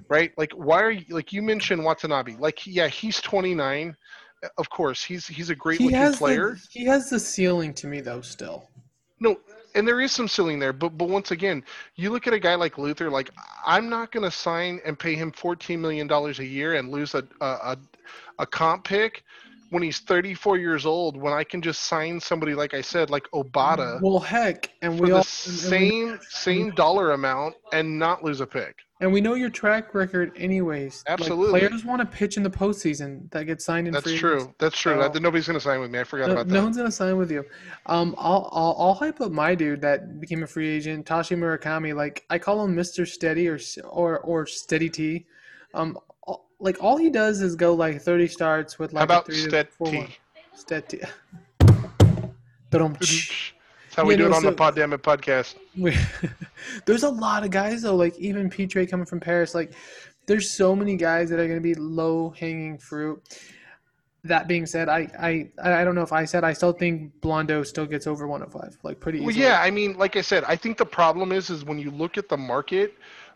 [0.09, 0.33] Right?
[0.39, 2.37] Like why are you like you mentioned Watanabe.
[2.39, 3.97] Like yeah, he's 29
[4.57, 7.87] of course he's he's a great he looking player The, he has the ceiling to
[7.87, 8.21] me though.
[8.21, 8.69] Still.
[9.19, 9.39] no
[9.75, 11.65] and there is some ceiling there, but but once again,
[11.97, 13.11] you look at a guy like Luther.
[13.11, 13.31] Like
[13.65, 17.15] I'm not going to sign and pay him 14 million dollars a year and lose
[17.15, 17.79] a, a a
[18.41, 19.25] a comp pick
[19.71, 21.17] when he's 34 years old.
[21.17, 25.09] When I can just sign somebody like I said, like Obata, Well, heck, and we
[25.11, 28.77] the all same same dollar amount and not lose a pick.
[29.01, 31.03] and we know your track record, anyways.
[31.09, 31.61] Like, Absolutely.
[31.61, 33.95] players want to pitch in the postseason that gets signed in.
[33.95, 34.37] That's true.
[34.37, 34.55] agency.
[34.59, 35.01] That's true.
[35.01, 36.01] So- That- Nobody's going to sign with me.
[36.01, 36.55] I forgot No, about that.
[36.55, 37.45] no one's gonna sign with you.
[37.87, 41.95] Um, I'll, I'll I'll hype up my dude that became a free agent, Tashi Murakami.
[41.95, 43.59] Like I call him Mister Steady or
[43.89, 45.27] or or Steady T.
[45.73, 45.97] Um,
[46.31, 49.33] all, like all he does is go like thirty starts with like How about a
[49.33, 49.99] three to four T?
[49.99, 50.09] one.
[50.55, 51.01] Steady.
[52.71, 53.53] Dum, That's
[53.97, 55.57] how we Yeah, do no, it on the so- Pod Damn It podcast.
[55.77, 55.97] we-
[56.87, 59.55] there's a lot of guys though, like even Petre coming from Paris.
[59.55, 59.73] Like
[60.27, 63.21] there's so many guys that are going to be low hanging fruit.
[64.25, 67.67] That being said, I, I I don't know if I said I still think Blondo
[67.67, 69.47] still gets over 105, like pretty Well, easily.
[69.47, 72.19] yeah, I mean, like I said, I think the problem is, is when you look
[72.19, 72.93] at the market,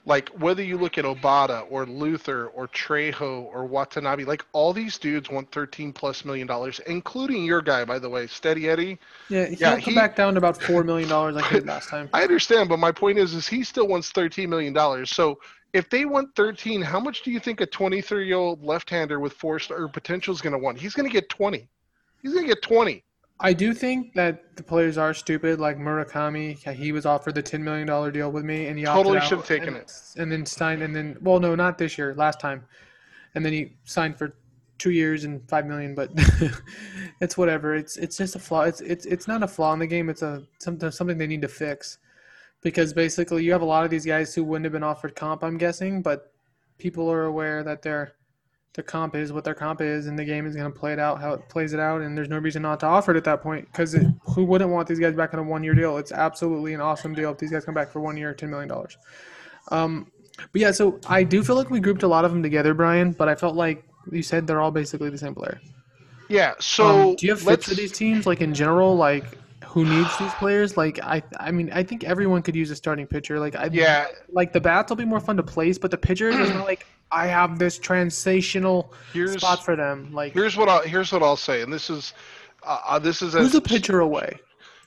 [0.06, 4.98] like whether you look at Obata or Luther or Trejo or Watanabe, like all these
[4.98, 8.98] dudes want 13 plus million dollars, including your guy, by the way, Steady Eddie.
[9.30, 11.66] Yeah, he'll Yeah, come he- back down to about four million dollars like he did
[11.66, 12.08] last time.
[12.12, 15.10] I understand, but my point is, is he still wants 13 million dollars.
[15.10, 15.38] So
[15.72, 19.32] if they want 13, how much do you think a 23 year old left-hander with
[19.32, 20.78] four star potential is going to want?
[20.78, 21.66] He's going to get 20.
[22.22, 23.02] He's going to get 20.
[23.40, 25.58] I do think that the players are stupid.
[25.58, 29.20] Like Murakami, he was offered the ten million dollar deal with me, and he Totally
[29.20, 29.92] should have taken and, it.
[30.16, 32.64] And then signed, and then well, no, not this year, last time,
[33.34, 34.36] and then he signed for
[34.78, 35.94] two years and five million.
[35.94, 36.10] But
[37.20, 37.74] it's whatever.
[37.74, 38.62] It's it's just a flaw.
[38.62, 40.08] It's it's it's not a flaw in the game.
[40.08, 41.98] It's a something something they need to fix,
[42.62, 45.42] because basically you have a lot of these guys who wouldn't have been offered comp.
[45.42, 46.32] I'm guessing, but
[46.78, 48.14] people are aware that their
[48.74, 50.98] their comp is what their comp is, and the game is going to play it
[50.98, 53.24] out how it plays it out, and there's no reason not to offer it at
[53.24, 53.96] that point because
[54.26, 55.96] who wouldn't want these guys back on a one year deal?
[55.96, 58.68] It's absolutely an awesome deal if these guys come back for one year, ten million
[58.68, 58.98] dollars.
[59.70, 60.10] Um,
[60.52, 63.12] but yeah, so I do feel like we grouped a lot of them together, Brian.
[63.12, 65.60] But I felt like you said they're all basically the same player.
[66.28, 66.54] Yeah.
[66.58, 69.24] So um, do you have fits for these teams, like in general, like
[69.64, 70.76] who needs these players?
[70.76, 73.38] Like I, I mean, I think everyone could use a starting pitcher.
[73.38, 74.06] Like I, Yeah.
[74.30, 76.86] like the bats will be more fun to place, but the pitchers is not like
[77.10, 80.12] I have this transitional Here's spot for them.
[80.12, 82.14] Like here's what I'll here's what I'll say, and this is
[82.62, 84.38] uh, uh, this is who's a pitcher away?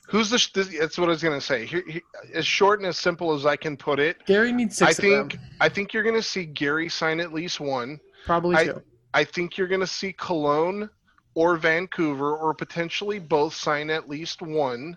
[0.08, 0.48] Who's the?
[0.54, 1.66] This, that's what I was gonna say.
[1.66, 2.02] Here, here,
[2.34, 5.32] as short and as simple as I can put it, Gary needs six I think
[5.32, 8.00] them, I think you're gonna see Gary sign at least one.
[8.26, 8.82] probably I- two.
[9.14, 10.90] I think you're gonna see Cologne
[11.34, 14.96] or Vancouver or potentially both sign at least one.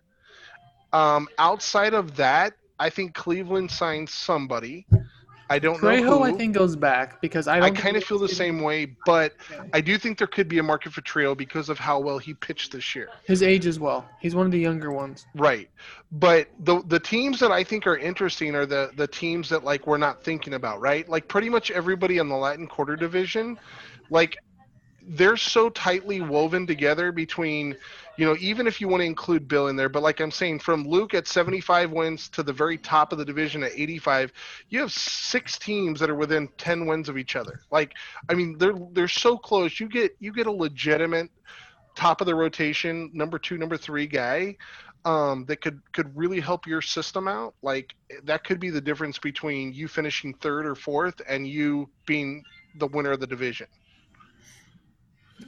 [0.92, 4.86] Um, outside of that, I think Cleveland signs somebody.
[5.52, 6.22] I don't know Trejo.
[6.22, 9.64] I think goes back because I I kind of feel the same way, but Yeah.
[9.74, 12.34] I do think there could be a market for Trejo because of how well he
[12.34, 13.10] pitched this year.
[13.26, 14.08] His age as well.
[14.22, 15.28] He's one of the younger ones.
[15.36, 15.70] Right.
[16.14, 19.86] But the the teams that I think are interesting are the the teams that like
[19.88, 21.08] we're not thinking about, right?
[21.10, 23.60] Like pretty much everybody in the Latin Quarter division,
[24.10, 24.38] like
[25.02, 27.76] they're so tightly woven together between
[28.22, 30.60] you know even if you want to include bill in there but like i'm saying
[30.60, 34.32] from luke at 75 wins to the very top of the division at 85
[34.70, 37.62] you have six teams that are within 10 wins of each other.
[37.72, 37.94] Like
[38.30, 39.80] i mean they're they're so close.
[39.80, 41.32] You get you get a legitimate
[41.96, 44.56] top of the rotation number two number three guy
[45.04, 47.56] um, that could could really help your system out.
[47.64, 47.90] Like
[48.26, 52.44] that could be the difference between you finishing third or fourth and you being
[52.78, 53.66] the winner of the division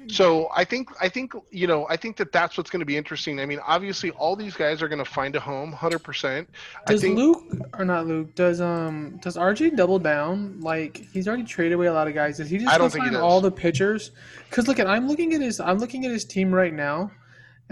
[0.08, 2.98] so I think I think you know I think that that's what's going to be
[2.98, 3.40] interesting.
[3.40, 6.50] I mean, obviously, all these guys are going to find a home, hundred percent.
[6.88, 7.44] Does think Luke
[7.78, 8.36] or not Luke?
[8.36, 10.60] Does um does RJ double down?
[10.60, 12.38] Like he's already traded away a lot of guys.
[12.38, 14.12] Does he just I don't he all the pitchers?
[14.50, 17.12] Because look at I'm looking at his I'm looking at his team right now,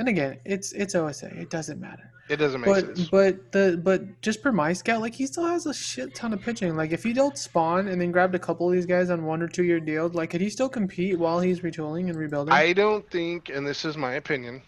[0.01, 1.27] and again it's it's OSA.
[1.39, 2.07] It doesn't matter.
[2.27, 3.09] it doesn't make But sense.
[3.09, 6.41] but the but just per my scout, like he still has a shit ton of
[6.41, 6.75] pitching.
[6.75, 9.41] Like if he don't spawn and then grabbed a couple of these guys on one
[9.41, 12.53] or two year deals, like could he still compete while he's retooling and rebuilding?
[12.53, 14.61] I don't think, and this is my opinion,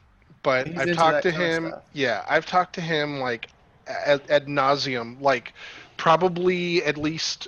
[0.43, 1.73] but He's I've talked to him.
[1.93, 3.49] Yeah, I've talked to him like
[3.87, 5.53] ad, ad nauseum, like
[5.97, 7.47] probably at least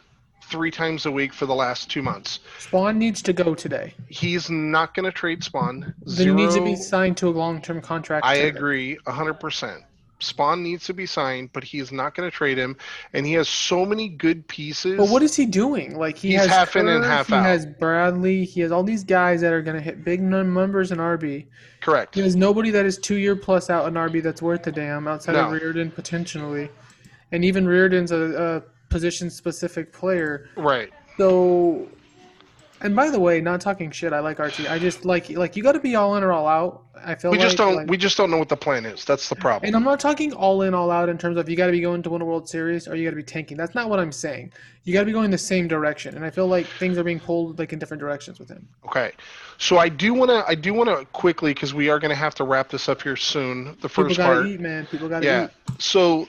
[0.50, 2.40] three times a week for the last two months.
[2.60, 3.94] Spawn needs to go today.
[4.08, 5.94] He's not going to trade Spawn.
[6.06, 8.26] Then he needs to be signed to a long term contract.
[8.26, 8.48] I today.
[8.50, 9.84] agree 100%.
[10.20, 12.78] Spawn needs to be signed, but he's not going to trade him.
[13.14, 14.98] And he has so many good pieces.
[14.98, 15.98] But what is he doing?
[15.98, 17.44] Like he He's has half in and half he out.
[17.44, 18.46] has Bradley.
[18.46, 21.48] He has all these guys that are going to hit big num- numbers in RB.
[21.82, 22.16] Correct.
[22.16, 25.08] He has nobody that is two year plus out in RB that's worth a damn
[25.08, 26.70] outside of Reardon potentially,
[27.34, 30.48] and even Reardon's a, a position specific player.
[30.56, 30.90] Right.
[31.18, 31.90] So
[32.82, 34.14] And by the way, not talking shit.
[34.14, 34.70] I like RT.
[34.70, 36.82] I just like like you got to be all in or all out.
[37.04, 39.04] I feel We like, just don't like- we just don't know what the plan is.
[39.04, 39.68] That's the problem.
[39.68, 41.82] and I'm not talking all in, all out in terms of you got to be
[41.82, 43.58] going to win a World Series or you got to be tanking.
[43.58, 44.54] That's not what I'm saying.
[44.86, 47.20] You got to be going the same direction, and I feel like things are being
[47.20, 48.68] pulled like in different directions with him.
[48.86, 49.12] Okay,
[49.58, 52.16] so I do want to I do want to quickly because we are going to
[52.26, 53.66] have to wrap this up here soon.
[53.66, 54.86] The People first gotta part, eat, man.
[54.88, 55.44] People gotta yeah.
[55.46, 55.82] eat.
[55.82, 56.28] So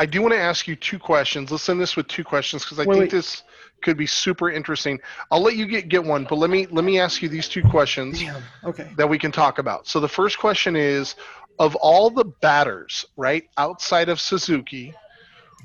[0.00, 1.50] I do want to ask you two questions.
[1.50, 3.10] Let's end this with two questions because I Wait, think wait.
[3.10, 3.42] this
[3.82, 4.98] could be super interesting.
[5.30, 7.62] I'll let you get get one, but let me let me ask you these two
[7.62, 8.42] questions Damn.
[8.64, 8.90] Okay.
[8.96, 9.86] that we can talk about.
[9.86, 11.16] So the first question is,
[11.58, 14.94] of all the batters, right outside of Suzuki,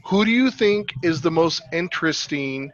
[0.04, 2.74] who do you think is the most interesting,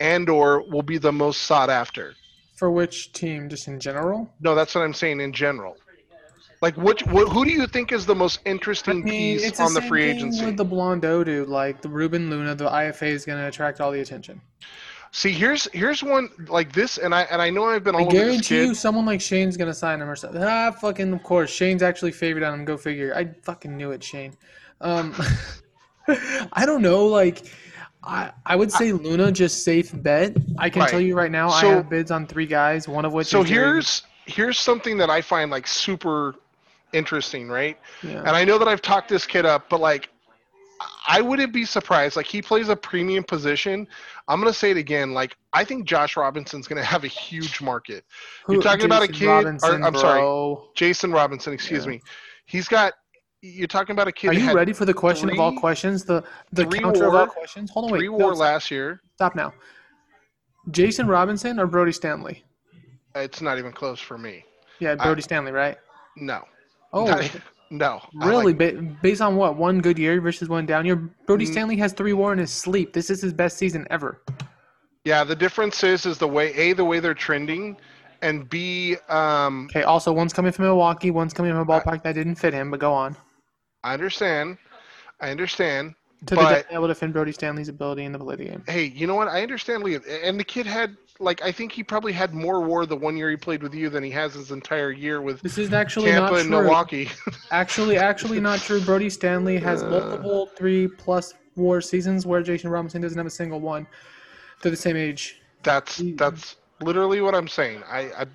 [0.00, 2.14] and or will be the most sought after?
[2.56, 3.50] For which team?
[3.50, 4.32] Just in general?
[4.40, 5.76] No, that's what I'm saying in general.
[6.62, 9.74] Like, which, wh- who do you think is the most I interesting mean, piece on
[9.74, 10.44] the same free agency?
[10.46, 12.54] with the Blondo dude, like the Ruben Luna.
[12.54, 14.40] The IFA is gonna attract all the attention.
[15.10, 18.10] See, here's here's one like this, and I and I know I've been all I
[18.10, 20.42] guarantee you, someone like Shane's gonna sign him or something.
[20.42, 21.50] Ah, fucking of course.
[21.50, 22.64] Shane's actually favored on him.
[22.64, 23.12] Go figure.
[23.14, 24.32] I fucking knew it, Shane.
[24.80, 25.14] Um,
[26.52, 27.06] I don't know.
[27.06, 27.46] Like,
[28.02, 30.36] I I would say Luna just safe bet.
[30.58, 30.90] I can Right.
[30.90, 32.88] tell you right now, I have bids on three guys.
[32.88, 36.36] One of which So here's here's something that I find like super
[36.92, 37.78] interesting, right?
[38.02, 38.18] yeah.
[38.20, 40.08] And I know that I've talked this kid up, but like,
[41.06, 42.16] I wouldn't be surprised.
[42.16, 43.86] Like, he plays a premium position.
[44.26, 45.12] I'm gonna say it again.
[45.14, 48.04] Like, I think Josh Robinson's gonna have a huge market.
[48.46, 50.56] Who- you're talking about a Jason kid- or- I'm sorry.
[50.74, 51.90] Jason Robinson, excuse Yeah.
[51.92, 52.00] me.
[52.46, 52.94] He's got.
[53.44, 54.30] You're talking about a kid.
[54.30, 56.04] Are you ready for the question of all questions?
[56.04, 56.22] The
[56.52, 57.70] the three counter of all questions.
[57.70, 57.98] Hold on, wait.
[58.00, 59.00] Three no, WAR stop- last year.
[59.16, 59.52] Stop now.
[60.70, 62.44] Jason Robinson or Brody Stanley?
[63.14, 64.44] It's not even close for me.
[64.78, 65.76] Yeah, I- Brody Stanley, right?
[66.16, 66.44] No.
[66.92, 67.28] Oh,
[67.70, 68.00] no.
[68.14, 68.52] Really?
[68.52, 69.56] like- ba- based on what?
[69.56, 70.96] One good year versus one down year?
[71.26, 71.52] Brody Mm.
[71.52, 72.92] Stanley has three WAR in his sleep.
[72.92, 74.20] This is his best season ever.
[75.04, 77.76] yeah, the difference is is the way a the way they're trending,
[78.20, 79.82] and b um Okay.
[79.84, 81.10] Also, one's coming from Milwaukee.
[81.10, 82.70] One's coming from a ballpark that didn't fit him.
[82.70, 83.16] But go on.
[83.82, 84.58] I understand,
[85.20, 85.94] I understand.
[86.26, 88.62] To But- the depth able to defend Brody Stanley's ability in the play the game.
[88.68, 89.26] Hey, you know what?
[89.26, 89.98] I understand, Lee.
[90.22, 93.30] And the kid had like I think he probably had more WAR the one year
[93.30, 96.32] he played with you than he has his entire year with This is actually Tampa
[96.32, 96.50] not true.
[96.50, 97.08] Milwaukee.
[97.50, 98.80] Actually, actually not true.
[98.80, 99.90] Brody Stanley has Uh.
[99.90, 103.86] multiple three plus WAR seasons where Jason Robinson doesn't have a single one.
[104.62, 105.40] They're the same age.
[105.62, 107.82] That's that's literally what I'm saying.
[107.88, 108.26] I, I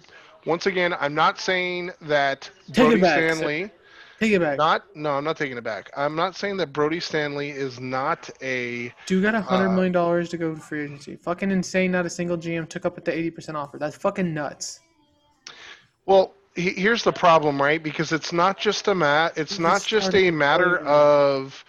[0.46, 3.72] once again I'm not saying that Brody back, Stanley
[4.20, 4.58] Take it back.
[4.58, 5.92] not no I'm not taking it back.
[5.96, 9.92] I'm not saying that Brody Stanley is not a Dude got a hundred Uh, million
[9.94, 11.16] dollars to go to free agency.
[11.18, 11.92] Fucking insane.
[11.92, 13.78] Not a single GM took up at the eighty percent offer.
[13.78, 14.80] That's fucking nuts.
[16.06, 16.34] well.
[16.56, 17.82] he- Here's the problem, right?
[17.84, 19.34] Because it's not just a mat.
[19.36, 21.64] It's not just a matter of.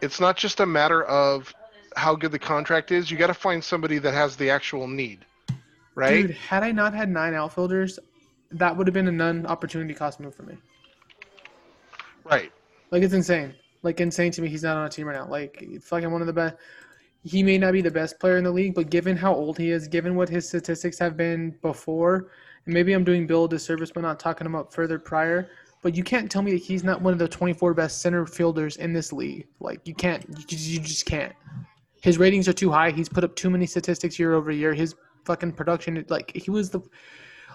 [0.00, 1.52] It's not just a matter of
[1.96, 3.10] how good the contract is.
[3.10, 5.24] You got to find somebody that has the actual need,
[5.96, 6.22] right?
[6.28, 7.98] Dude, had I not had nine outfielders,
[8.52, 10.56] that would have been a non opportunity cost move for me.
[12.24, 12.52] Right.
[12.90, 13.54] Like it's insane.
[13.82, 14.48] Like insane to me.
[14.48, 15.28] He's not on a team right now.
[15.28, 16.56] Like fucking one of the best.
[17.24, 19.70] He may not be the best player in the league, but given how old he
[19.70, 22.30] is, given what his statistics have been before,
[22.66, 25.48] and maybe I'm doing Bill a disservice by not talking him up further prior.
[25.82, 28.76] But you can't tell me that he's not one of the 24 best center fielders
[28.76, 29.46] in this league.
[29.58, 30.24] Like you can't.
[30.28, 31.34] You just, you just can't.
[32.00, 32.90] His ratings are too high.
[32.90, 34.74] He's put up too many statistics year over year.
[34.74, 34.94] His
[35.24, 36.80] fucking production, like he was the.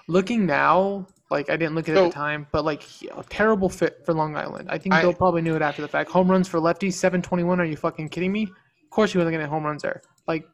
[0.07, 3.23] Looking now, like I didn't look at it at the time, but like he- a
[3.29, 4.69] terrible fit for Long Island.
[4.71, 6.09] I think I- Bill probably knew it after the fact.
[6.11, 7.59] Home runs for lefties, 721.
[7.59, 8.43] Are you fucking kidding me?
[8.43, 10.01] Of course he wasn't getting home runs there.
[10.27, 10.47] Like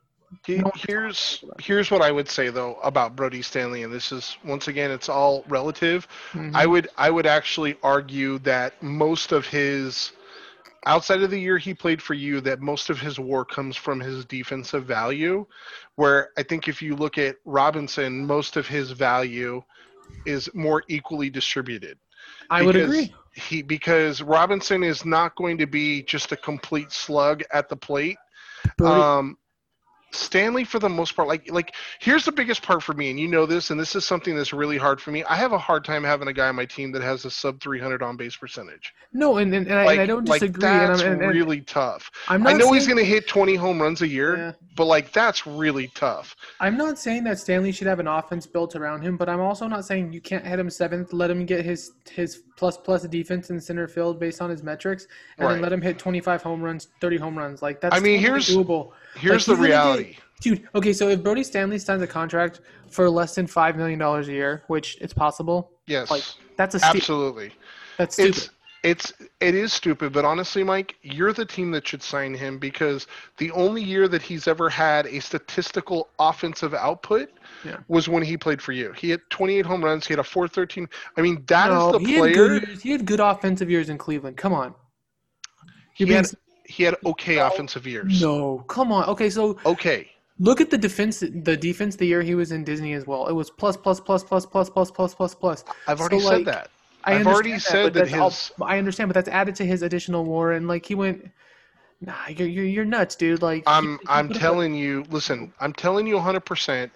[0.47, 0.71] No.
[0.75, 4.89] Here's here's what I would say though about Brody Stanley, and this is once again
[4.89, 6.07] it's all relative.
[6.31, 6.55] mhm.
[6.55, 10.11] I would I would actually argue that most of his
[10.85, 13.99] outside of the year he played for you, that most of his WAR comes from
[13.99, 15.45] his defensive value.
[15.95, 19.61] Where I think if you look at Robinson, most of his value
[20.25, 21.97] is more equally distributed.
[22.49, 23.13] I would agree.
[23.33, 28.17] He because Robinson is not going to be just a complete slug at the plate.
[28.81, 29.37] Um,
[30.15, 33.27] Stanley, for the most part, like like here's the biggest part for me, and you
[33.27, 35.23] know this, and this is something that's really hard for me.
[35.25, 37.59] I have a hard time having a guy on my team that has a sub
[37.61, 38.93] 300 on base percentage.
[39.11, 40.67] no, and and, and, I, Like, and I don't like disagree.
[40.69, 42.09] and that's I'm, and, and really tough.
[42.27, 44.51] I know he's going to hit 20 home runs a year, Yeah.
[44.75, 46.35] but like that's really tough.
[46.59, 49.67] I'm not saying that Stanley should have an offense built around him, but I'm also
[49.67, 53.49] not saying you can't hit him seventh, let him get his his plus plus defense
[53.49, 55.07] in center field based on his metrics,
[55.37, 55.53] and Right.
[55.53, 57.61] then let him hit 25 home runs, 30 home runs.
[57.61, 58.91] Like that's I mean, totally here's- doable.
[59.15, 60.17] Here's Like, the he's gonna get- reality.
[60.41, 62.59] Dude, okay, so if Brody Stanley signs a contract
[62.89, 66.23] for less than five million dollars a year, which it's possible, Yes, like
[66.57, 66.89] that's a steal.
[66.91, 67.51] absolutely.
[67.97, 68.35] That's stupid.
[68.37, 68.49] It's
[68.85, 73.07] It's it is stupid, but honestly, Mike, you're the team that should sign him because
[73.37, 77.29] the only year that he's ever had a statistical offensive output
[77.63, 77.77] Yeah.
[77.87, 78.91] was when he played for you.
[78.91, 80.05] He had 28 home runs.
[80.05, 80.89] He had a 413.
[81.15, 82.33] I mean, that is No, the he had player.
[82.59, 82.81] good.
[82.81, 84.35] He had good offensive years in Cleveland.
[84.35, 84.75] Come on.
[85.93, 86.25] He You're had
[86.65, 88.21] he had okay offensive years.
[88.21, 89.05] no, come on.
[89.09, 90.09] Okay, so Okay.
[90.39, 91.19] look at the defense.
[91.19, 93.27] The defense the year he was in Disney as well.
[93.27, 95.65] It was plus plus plus plus plus plus plus plus plus.
[95.87, 96.69] I've So, already like, said that.
[97.05, 99.65] I I've already understand said that that's all- his- I understand, but that's added to
[99.65, 101.29] his additional WAR, and like he went.
[102.01, 103.41] Nah, you're you're, you're nuts, dude.
[103.41, 106.89] Like I'm he- he I'm telling you, listen, I'm telling you 100%.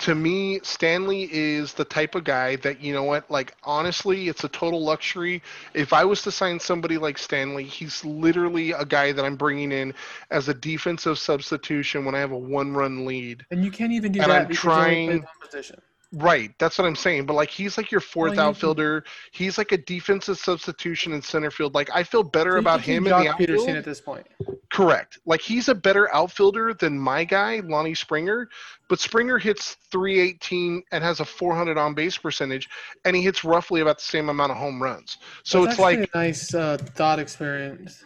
[0.00, 4.44] To me, Stanley is the type of guy that you know what, like honestly, it's
[4.44, 5.42] a total luxury.
[5.74, 9.72] If I was to sign somebody like Stanley, he's literally a guy that I'm bringing
[9.72, 9.92] in
[10.30, 13.44] as a defensive substitution when I have a one-run lead.
[13.50, 15.80] And you can't even do and that I'm because you only play trying- position.
[16.14, 17.26] Right, that's what I'm saying.
[17.26, 19.04] But like he's like your fourth Well, outfielder.
[19.32, 21.74] He's like a defensive substitution in center field.
[21.74, 23.38] Like I feel better So about him in the outfield.
[23.48, 24.26] Peterson at this point.
[24.72, 25.18] Correct.
[25.26, 28.48] Like he's a better outfielder than my guy, Lonnie Springer.
[28.88, 32.68] But Springer hits 318 and has a 400 on base percentage,
[33.04, 35.18] and he hits roughly about the same amount of home runs.
[35.44, 38.02] So That's it's like, a nice uh, thought experience.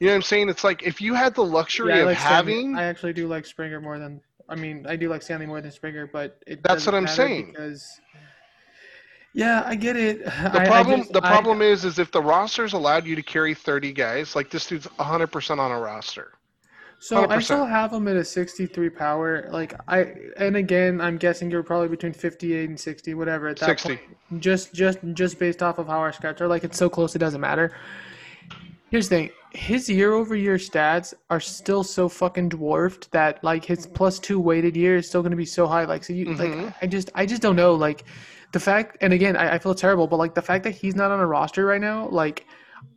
[0.00, 0.48] you know what I'm saying?
[0.48, 3.44] It's like if you had the luxury Yeah, of like having, I actually do like
[3.44, 4.20] Springer more than.
[4.48, 6.62] I mean, I do like Stanley more than Springer, but it.
[6.62, 7.48] That's what I'm saying.
[7.52, 8.00] Because.
[9.34, 10.24] Yeah, I get it.
[10.24, 13.14] the I, I problem just- the I- problem is is if the roster's allowed you
[13.16, 16.32] to carry 30 guys, like this dude's 100% on a roster.
[16.98, 17.42] So I 100%.
[17.42, 19.48] still have him at a 63 power.
[19.52, 23.48] Like I, and again, I'm guessing you're probably between 58 and 60, whatever.
[23.48, 23.96] At that 60.
[23.96, 27.14] point, just just just based off of how our scouts are, like it's so close,
[27.14, 27.72] it doesn't matter.
[28.90, 34.18] Here's the thing: his year-over-year stats are still so fucking dwarfed that like his plus
[34.18, 35.84] two weighted year is still going to be so high.
[35.84, 36.38] Like so, you Mhm.
[36.38, 37.74] like I just I just don't know.
[37.74, 38.04] Like
[38.52, 41.10] the fact, and again, I, I feel terrible, but like the fact that he's not
[41.10, 42.46] on a roster right now, like.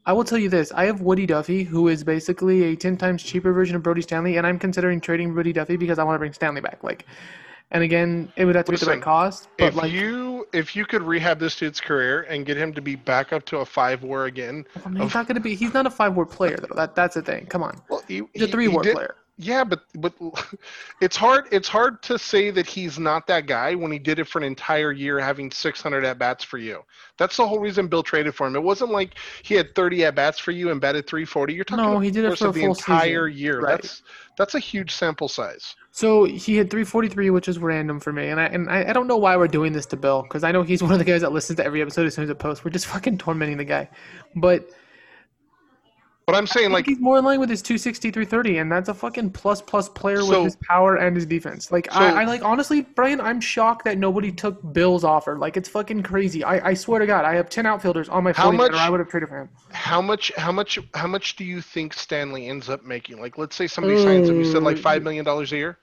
[0.05, 3.23] I will tell you this: I have Woody Duffy, who is basically a ten times
[3.23, 6.19] cheaper version of Brody Stanley, and I'm considering trading Woody Duffy because I want to
[6.19, 6.83] bring Stanley back.
[6.83, 7.05] Like,
[7.71, 9.47] and again, it would have to be at the right cost.
[9.57, 12.81] But If like, you if you could rehab this dude's career and get him to
[12.81, 15.55] be back up to a five WAR again, I mean, he's not going to be.
[15.55, 16.75] He's not a five WAR player though.
[16.75, 17.45] That that's the thing.
[17.47, 19.15] Come on, well, he, he's a three WAR player.
[19.41, 20.13] Yeah, but but
[21.01, 21.47] it's hard.
[21.51, 24.43] It's hard to say that he's not that guy when he did it for an
[24.43, 26.83] entire year, having 600 at bats for you.
[27.17, 28.55] That's the whole reason Bill traded for him.
[28.57, 31.53] It wasn't like he had 30 at bats for you and batted 340.
[31.53, 33.41] You're talking No, about he did it the for a the full entire season.
[33.41, 33.61] year.
[33.61, 33.81] Right.
[33.81, 34.03] That's
[34.39, 35.75] that's a huge sample size.
[35.91, 39.05] So he had 343, which is random for me, and I and I, I don't
[39.05, 41.21] know why we're doing this to Bill because I know he's one of the guys
[41.21, 42.63] that listens to every episode as soon as it posts.
[42.63, 43.89] We're just fucking tormenting the guy,
[44.37, 44.69] but
[46.31, 48.93] But I'm saying like he's more in line with his 260, 330, and that's a
[48.93, 51.71] fucking plus plus player So- with his power and his defense.
[51.71, 55.37] Like So- I, I like honestly, Brian, I'm shocked that nobody took Bill's offer.
[55.37, 56.43] Like it's fucking crazy.
[56.43, 58.89] I, I swear to God, I have 10 outfielders on my How 40 much- I
[58.89, 59.49] would have traded for him.
[59.71, 63.19] how much how much how much do you think Stanley ends up making?
[63.19, 64.37] Like let's say somebody signs him.
[64.37, 65.77] You said like five million dollars a year.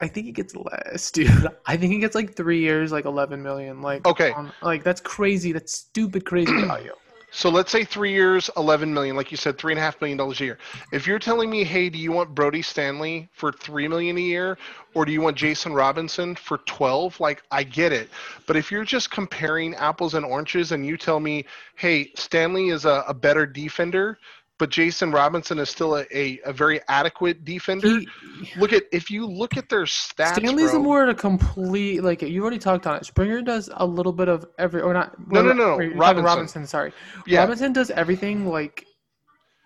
[0.00, 1.28] I think he gets less, dude.
[1.66, 3.82] I think he gets like three years, like 11 million.
[3.82, 4.30] Like Okay.
[4.32, 5.50] on- like that's crazy.
[5.52, 6.92] That's stupid crazy value.
[7.30, 10.16] So let's say three years, eleven million, like you said, three and a half million
[10.16, 10.58] dollars a year.
[10.92, 14.58] If you're telling me, hey, do you want Brody Stanley for three million a year,
[14.94, 17.20] or do you want Jason Robinson for twelve?
[17.20, 18.08] Like, I get it,
[18.46, 21.44] but if you're just comparing apples and oranges, and you tell me,
[21.76, 24.18] hey, Stanley is a, a better defender,
[24.58, 27.88] but Jason Robinson is still a, a, a very adequate defender.
[27.88, 28.08] He,
[28.56, 30.82] look at if you look at their stats, Stanley's bro.
[30.82, 33.06] more of a complete like you already talked on it.
[33.06, 35.14] Springer does a little bit of every or not.
[35.30, 36.24] No, no, no, Robinson.
[36.24, 36.92] Robinson, sorry.
[37.26, 38.84] yeah, Robinson does everything like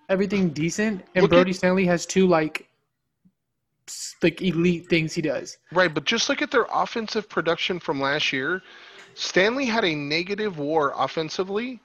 [0.08, 2.68] everything decent, and Look at- Brody Stanley has two like
[4.22, 5.58] like elite things he does.
[5.72, 8.62] Right, but just look at their offensive production from last year.
[9.14, 11.80] Stanley had a negative WAR offensively,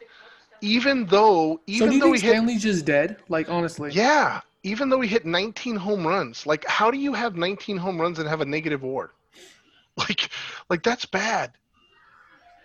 [0.61, 3.17] even though So even do you though think he hit Stanley's just dead?
[3.29, 6.45] Like honestly, yeah, even though he hit 19 home runs.
[6.45, 9.11] Like, how do you have 19 home runs and have a negative WAR?
[9.97, 10.29] Like,
[10.69, 11.53] like that's bad.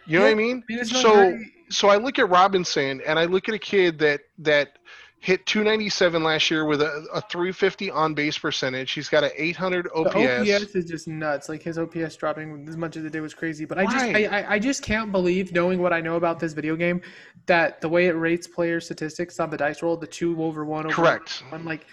[0.06, 0.64] You know what I Yeah, mean?
[0.90, 3.98] I mean, So, very- so I look at Robinson and I look at a kid
[4.00, 4.78] that that
[5.22, 8.90] hit 297 last year with a, a 350 on base percentage.
[8.90, 10.14] He's got an 800 OPS.
[10.14, 11.48] The OPS is just nuts.
[11.48, 13.64] Like his OPS dropping as much as it did was crazy.
[13.64, 14.24] But I just Why?
[14.24, 17.00] I, I, I just can't believe knowing what I know about this video game
[17.46, 20.86] that the way it rates player statistics on the dice roll, the two over one
[20.86, 21.44] over Correct.
[21.50, 21.86] one, like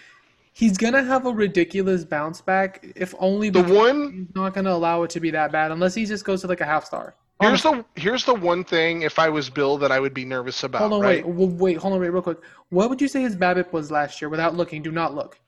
[0.52, 5.04] he's gonna have a ridiculous bounce back if only The one he's not gonna allow
[5.04, 7.14] it to be that bad unless he just goes to like a half star.
[7.40, 10.24] Um, here's the here's the one thing if I was Bill that I would be
[10.24, 10.82] nervous about.
[10.82, 11.26] Hold on, right?
[11.26, 12.38] wait, wait, hold on, wait, real quick.
[12.68, 14.82] What would you say his BABIP was last year without looking?
[14.82, 15.38] Do not look.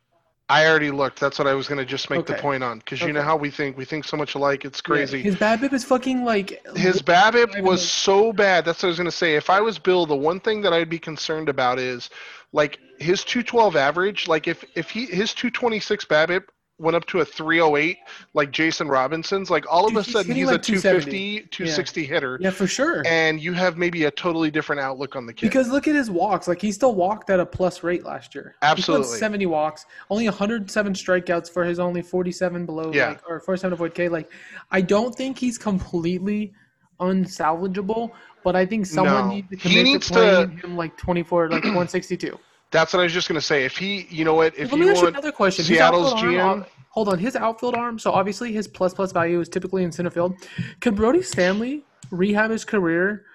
[0.49, 1.21] I already looked.
[1.21, 3.37] That's what I was going to just make the point on because you know how
[3.37, 3.77] we think.
[3.77, 4.65] We think so much alike.
[4.65, 5.19] It's crazy.
[5.19, 8.65] Yeah, his BABIP is fucking like His BABIP was so bad.
[8.65, 9.35] That's what I was going to say.
[9.37, 12.11] If I was Bill, the one thing that I'd be concerned about is
[12.53, 14.29] like his 212 average.
[14.29, 16.45] Like if if he his 226 BABIP
[16.83, 17.99] went up to a 308,
[18.35, 22.05] like Jason Robinson's, like all of Dude, a sudden hitting he's like a 250, 260
[22.05, 23.03] hitter, Yeah, for sure.
[23.07, 25.47] and you have maybe a totally different outlook on the kid.
[25.47, 26.49] Because look at his walks.
[26.49, 28.57] Like he still walked at a plus rate last year.
[28.63, 29.07] Absolutely.
[29.07, 33.11] put 70 walks, only 107 strikeouts for his only 47 below Yeah.
[33.11, 34.09] like or 47 avoid K.
[34.09, 34.31] Like
[34.71, 36.53] I don't think he's completely
[37.01, 38.11] unsalvageable,
[38.45, 39.35] but I think someone No.
[39.35, 42.39] needs to He commit needs to to- playing him like 24, like 162.
[42.73, 43.65] That's what I was just going to say.
[43.65, 45.65] If he, you know what, if Let you me ask you another question.
[45.65, 46.43] Seattle's GM?
[46.43, 47.99] arm, hold on, his outfield arm.
[47.99, 50.35] So obviously his plus plus value is typically in center field.
[50.81, 53.27] Could Brody Stanley rehab his career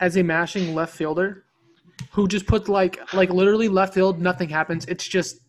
[0.00, 1.44] as a mashing left fielder,
[2.12, 4.84] who just puts like like literally left field, nothing happens.
[4.86, 5.40] It's just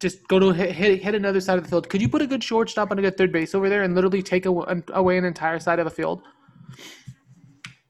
[0.00, 1.88] just go to hit, hit hit another side of the field.
[1.88, 4.22] Could you put a good shortstop and a good third base over there and literally
[4.22, 6.22] take aw- away an entire side of a field?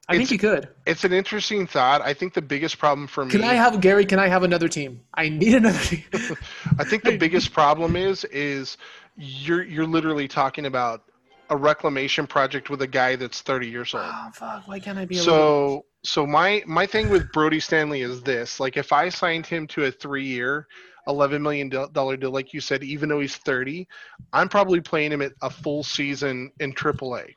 [0.07, 0.69] I think you could.
[0.85, 2.01] it's an interesting thought.
[2.01, 4.05] I think the biggest problem for me Can I have Gary?
[4.05, 5.01] Can I have another team?
[5.13, 6.03] I need another team.
[6.79, 8.77] I think the biggest problem is is
[9.17, 11.03] you're you're literally talking about
[11.49, 14.03] a reclamation project with a guy that's 30 years old.
[14.05, 14.67] oh fuck!
[14.67, 15.33] Why can't I be little?
[15.33, 19.67] So so my my thing with Brody Stanley is this: like if I signed him
[19.67, 20.67] to a three-year,
[21.07, 23.87] 11 million dollar deal, like you said, even though he's 30,
[24.33, 27.33] I'm probably playing him at a full season in AAA.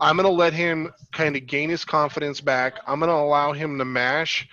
[0.00, 2.78] I'm gonna let him kind of gain his confidence back.
[2.86, 4.48] I'm gonna allow him to mash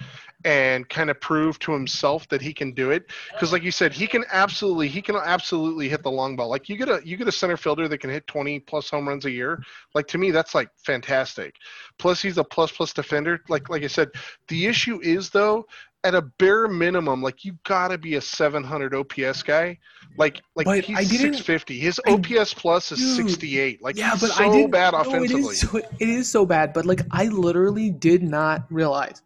[0.45, 3.05] and kind of prove to himself that he can do it.
[3.31, 6.49] Because like you said he can absolutely he can absolutely hit the long ball.
[6.49, 9.07] Like you get a you get a center fielder that can hit 20 plus home
[9.07, 9.61] runs a year.
[9.93, 11.55] Like to me that's like fantastic.
[11.97, 13.39] Plus he's a plus plus defender.
[13.49, 14.09] Like like i said
[14.47, 15.65] the issue is though
[16.05, 19.77] at a bare minimum like you've gotta be a 700 OPS guy
[20.17, 24.11] like like But he's I 650 his I- OPS plus is Dude, 68 like Yeah,
[24.19, 24.71] but so I didn't.
[24.71, 28.65] bad no, It is, so, it is so bad, but like I literally did not
[28.69, 29.21] realize,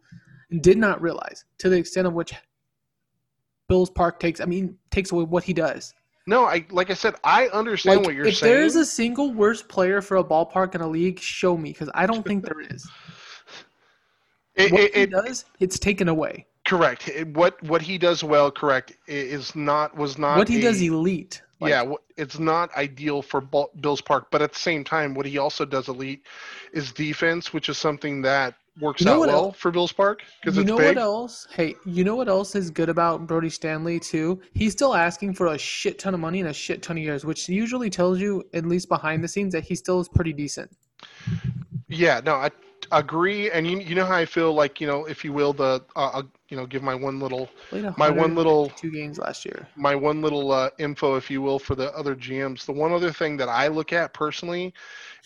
[0.62, 2.34] did not realize to the extent of which
[3.68, 4.40] Bills Park takes.
[4.40, 5.94] I mean, takes away what he does.
[6.28, 8.76] no i like i said i understand Like, what you're if saying If there is
[8.76, 12.26] a single worst player for a ballpark in a league, show me because I don't
[12.26, 12.88] think there is.
[14.56, 16.47] It- What it- he it- does, it's taken away.
[16.68, 20.82] Correct what what he does well correct is not was not What he a- does,
[20.82, 21.42] elite.
[21.60, 23.42] Like, yeah, it's not ideal for
[23.82, 26.22] Bills Park, but at the same time, what he also does elite
[26.72, 30.22] is defense, which is something that works You know out well else- for Bills Park
[30.40, 30.98] because You it's know big.
[30.98, 31.48] what else?
[31.52, 34.40] Hey, you know what else is good about Brody Stanley too?
[34.54, 37.26] He's still asking for a shit ton of money and a shit ton of years,
[37.26, 40.70] which usually tells you, at least behind the scenes, that he still is pretty decent.
[41.88, 42.52] Yeah, no, I
[42.92, 45.84] agree, and you you know how I feel like you know, if you will, the
[45.96, 47.50] uh, I'll, you know, give my one little
[47.98, 49.68] my one little two games last year.
[49.76, 52.66] my one little uh, info, if you will, for the other GMs.
[52.66, 54.74] The one other thing that I look at personally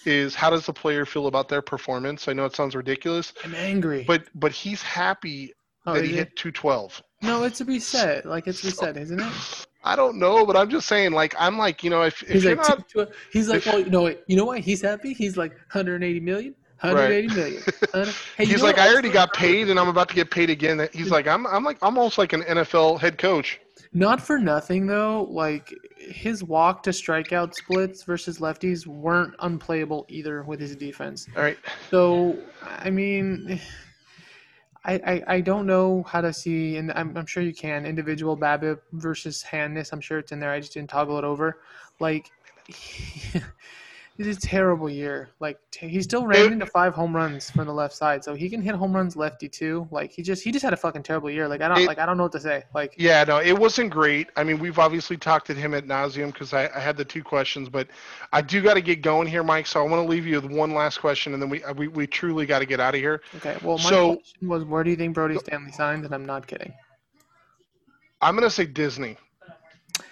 [0.05, 2.27] is how does the player feel about their performance?
[2.27, 4.03] I know it sounds ridiculous, I'm angry.
[4.07, 5.53] but but he's happy
[5.85, 6.15] oh, that he it?
[6.15, 7.01] hit 212.
[7.23, 8.25] No, it's a reset.
[8.25, 9.65] Like it's reset, isn't it?
[9.83, 12.43] I don't know, but I'm just saying, like, I'm like, you know, if, if He's
[12.43, 14.59] you're like, not, two- two- he's like, if- well, you know, what- you know why
[14.59, 15.11] he's happy?
[15.13, 17.63] He's like 180 million, 180 million.
[17.93, 20.87] Hundred- Hey, he's like, I already got paid and I'm about to get paid again.
[20.93, 23.59] He's like, I'm, I'm like, almost like an NFL head coach.
[23.93, 25.27] Not for nothing though.
[25.29, 31.27] Like his walk to strikeout splits versus lefties weren't unplayable either with his defense.
[31.35, 31.57] All right.
[31.89, 33.59] So I mean,
[34.85, 38.37] I I, I don't know how to see, and I'm, I'm sure you can individual
[38.37, 39.91] BABIP versus handness.
[39.91, 40.51] I'm sure it's in there.
[40.51, 41.59] I just didn't toggle it over.
[41.99, 42.31] Like.
[44.27, 45.29] It's a terrible year.
[45.39, 48.49] Like t- he still ran into five home runs from the left side, so he
[48.49, 49.87] can hit home runs lefty too.
[49.91, 51.47] Like he just he just had a fucking terrible year.
[51.47, 52.63] Like I don't It- like I don't know what to say.
[52.73, 54.29] Like Yeah, no, it wasn't great.
[54.35, 57.23] I mean, we've obviously talked to him at nauseum because I, I had the two
[57.23, 57.87] questions, but
[58.31, 59.67] I do got to get going here, Mike.
[59.67, 61.87] So I want to leave you with one last question, and then we uh, we,
[61.87, 63.21] we truly got to get out of here.
[63.37, 63.57] Okay.
[63.63, 66.05] Well, my So- question was, where do you think Brody Stanley signed?
[66.05, 66.73] And I'm not kidding.
[68.21, 69.17] I'm gonna say Disney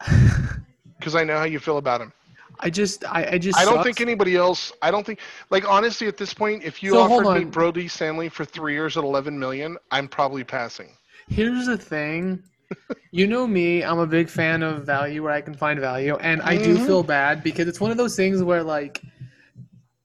[0.98, 2.12] because I know how you feel about him.
[2.60, 3.58] I just, I, I just.
[3.58, 3.84] I don't sucks.
[3.86, 4.72] think anybody else.
[4.82, 7.44] I don't think like honestly at this point, if you So, offered me.
[7.44, 10.96] Brody Stanley for three years at 11 million, I'm probably passing.
[11.28, 12.42] Here's the thing.
[13.10, 16.40] You know me, I'm a big fan of value where I can find value, and
[16.42, 16.86] I do Mhm.
[16.86, 19.02] feel bad because it's one of those things where like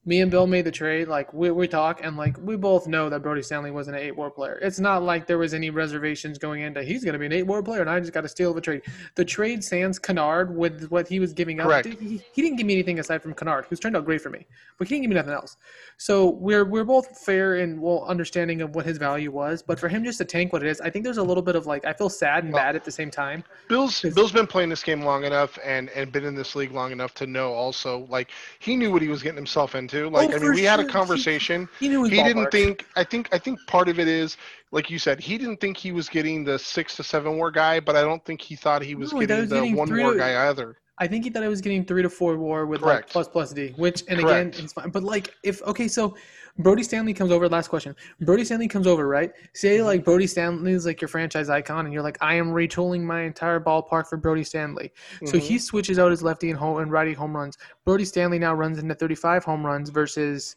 [0.08, 1.06] me and Bill made the trade.
[1.06, 4.16] Like we, we talk and like we both know that Brody Stanley wasn't an eight
[4.16, 4.58] WAR player.
[4.62, 7.42] It's not like there was any reservations going into he's going to be an eight
[7.42, 8.82] WAR player and I just got to steal the trade.
[9.16, 11.84] The trade sans Kennard with what he was giving up.
[11.84, 14.46] He, he didn't give me anything aside from Kennard, who's turned out great for me,
[14.78, 15.58] but he didn't give me nothing else.
[15.98, 19.62] So we're we're both fair in well understanding of what his value was.
[19.62, 21.54] But for him just to tank what it is, I think there's a little bit
[21.54, 23.44] of like I feel sad and bad at the same time.
[23.68, 26.92] Bill's Bill's been playing this game long enough and and been in this league long
[26.92, 29.97] enough to know also like he knew what he was getting himself into.
[30.06, 30.88] Like Oh, I mean, we had a sure.
[30.88, 31.68] He- conversation.
[31.80, 32.86] He knew He didn't think.
[32.96, 33.28] I think.
[33.32, 34.36] I think part of it is
[34.70, 35.18] like you said.
[35.20, 38.24] He didn't think he was getting the six to seven WAR guy, but I don't
[38.24, 40.02] think he thought he was No, he thought he getting was the getting one three
[40.02, 40.76] WAR guy either.
[41.00, 43.52] I think he thought I was getting three to four WAR with like plus plus
[43.52, 44.54] D, which and Correct.
[44.54, 44.90] again it's fine.
[44.90, 46.16] But like if okay, so
[46.58, 47.48] Brody Stanley comes over.
[47.48, 47.94] Last question.
[48.20, 49.30] Brody Stanley comes over, right?
[49.54, 49.86] Say Mm-hmm.
[49.86, 53.22] like Brody Stanley is like your franchise icon, and you're like, I am retooling my
[53.22, 54.92] entire ballpark for Brody Stanley.
[55.24, 55.40] So Mhm.
[55.40, 57.56] he switches out his lefty and home and righty home runs.
[57.84, 60.56] Brody Stanley now runs into 35 home runs versus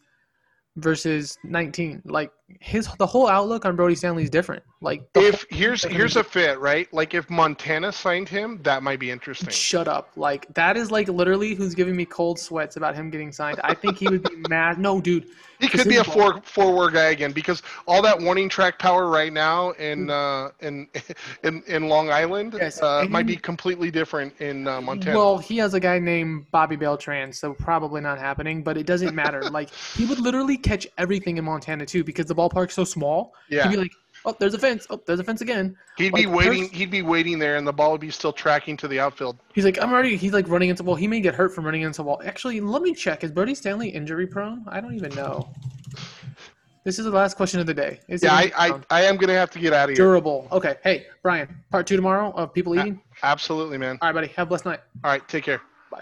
[0.78, 2.02] versus 19.
[2.06, 4.64] Like his the whole outlook on Brody Stanley is different.
[4.82, 6.91] Like If here's here's a fit, right?
[6.93, 9.49] Like if Montana signed him, that might be interesting.
[9.49, 10.12] Shut up.
[10.16, 13.60] Like that is like literally who's giving me cold sweats about him getting signed.
[13.64, 14.80] I think he would be mad.
[14.80, 15.28] No, dude.
[15.60, 18.80] He could be a ball- four four WAR guy again because all that warning track
[18.80, 20.88] power right now in uh, in
[21.43, 25.16] in in Long Island Yes, uh, might be completely different in uh, Montana.
[25.16, 29.14] Well, he has a guy named Bobby Beltran, so probably not happening, but it doesn't
[29.14, 29.41] matter.
[29.52, 33.34] like he would literally catch everything in Montana too because the ballpark's so small.
[33.50, 33.92] yeah, He'd be like,
[34.26, 34.88] "Oh, there's a fence.
[34.89, 36.70] Oh, there's a fence again." he'd be waiting.
[36.70, 39.38] He'd be waiting there, and the ball would be still tracking to the outfield.
[39.54, 41.82] He's like, "I'm already." He's like running into well, he may get hurt from running
[41.84, 42.22] into the wall.
[42.26, 43.24] Actually, let me check.
[43.24, 44.64] Is Brody Stanley injury prone?
[44.68, 45.50] I don't even know.
[46.84, 48.00] This is the last question of the day.
[48.08, 48.80] Is Yeah, I, I?
[48.89, 50.04] I am gonna have to get out of here.
[50.04, 50.48] durable.
[50.52, 50.78] Okay.
[50.84, 53.00] Hey, Brian, part two tomorrow of people eating.
[53.22, 54.00] Absolutely, man.
[54.02, 54.28] All right, buddy.
[54.36, 54.80] Have a blessed night.
[55.04, 55.62] All right, take care.
[55.92, 56.02] Bye.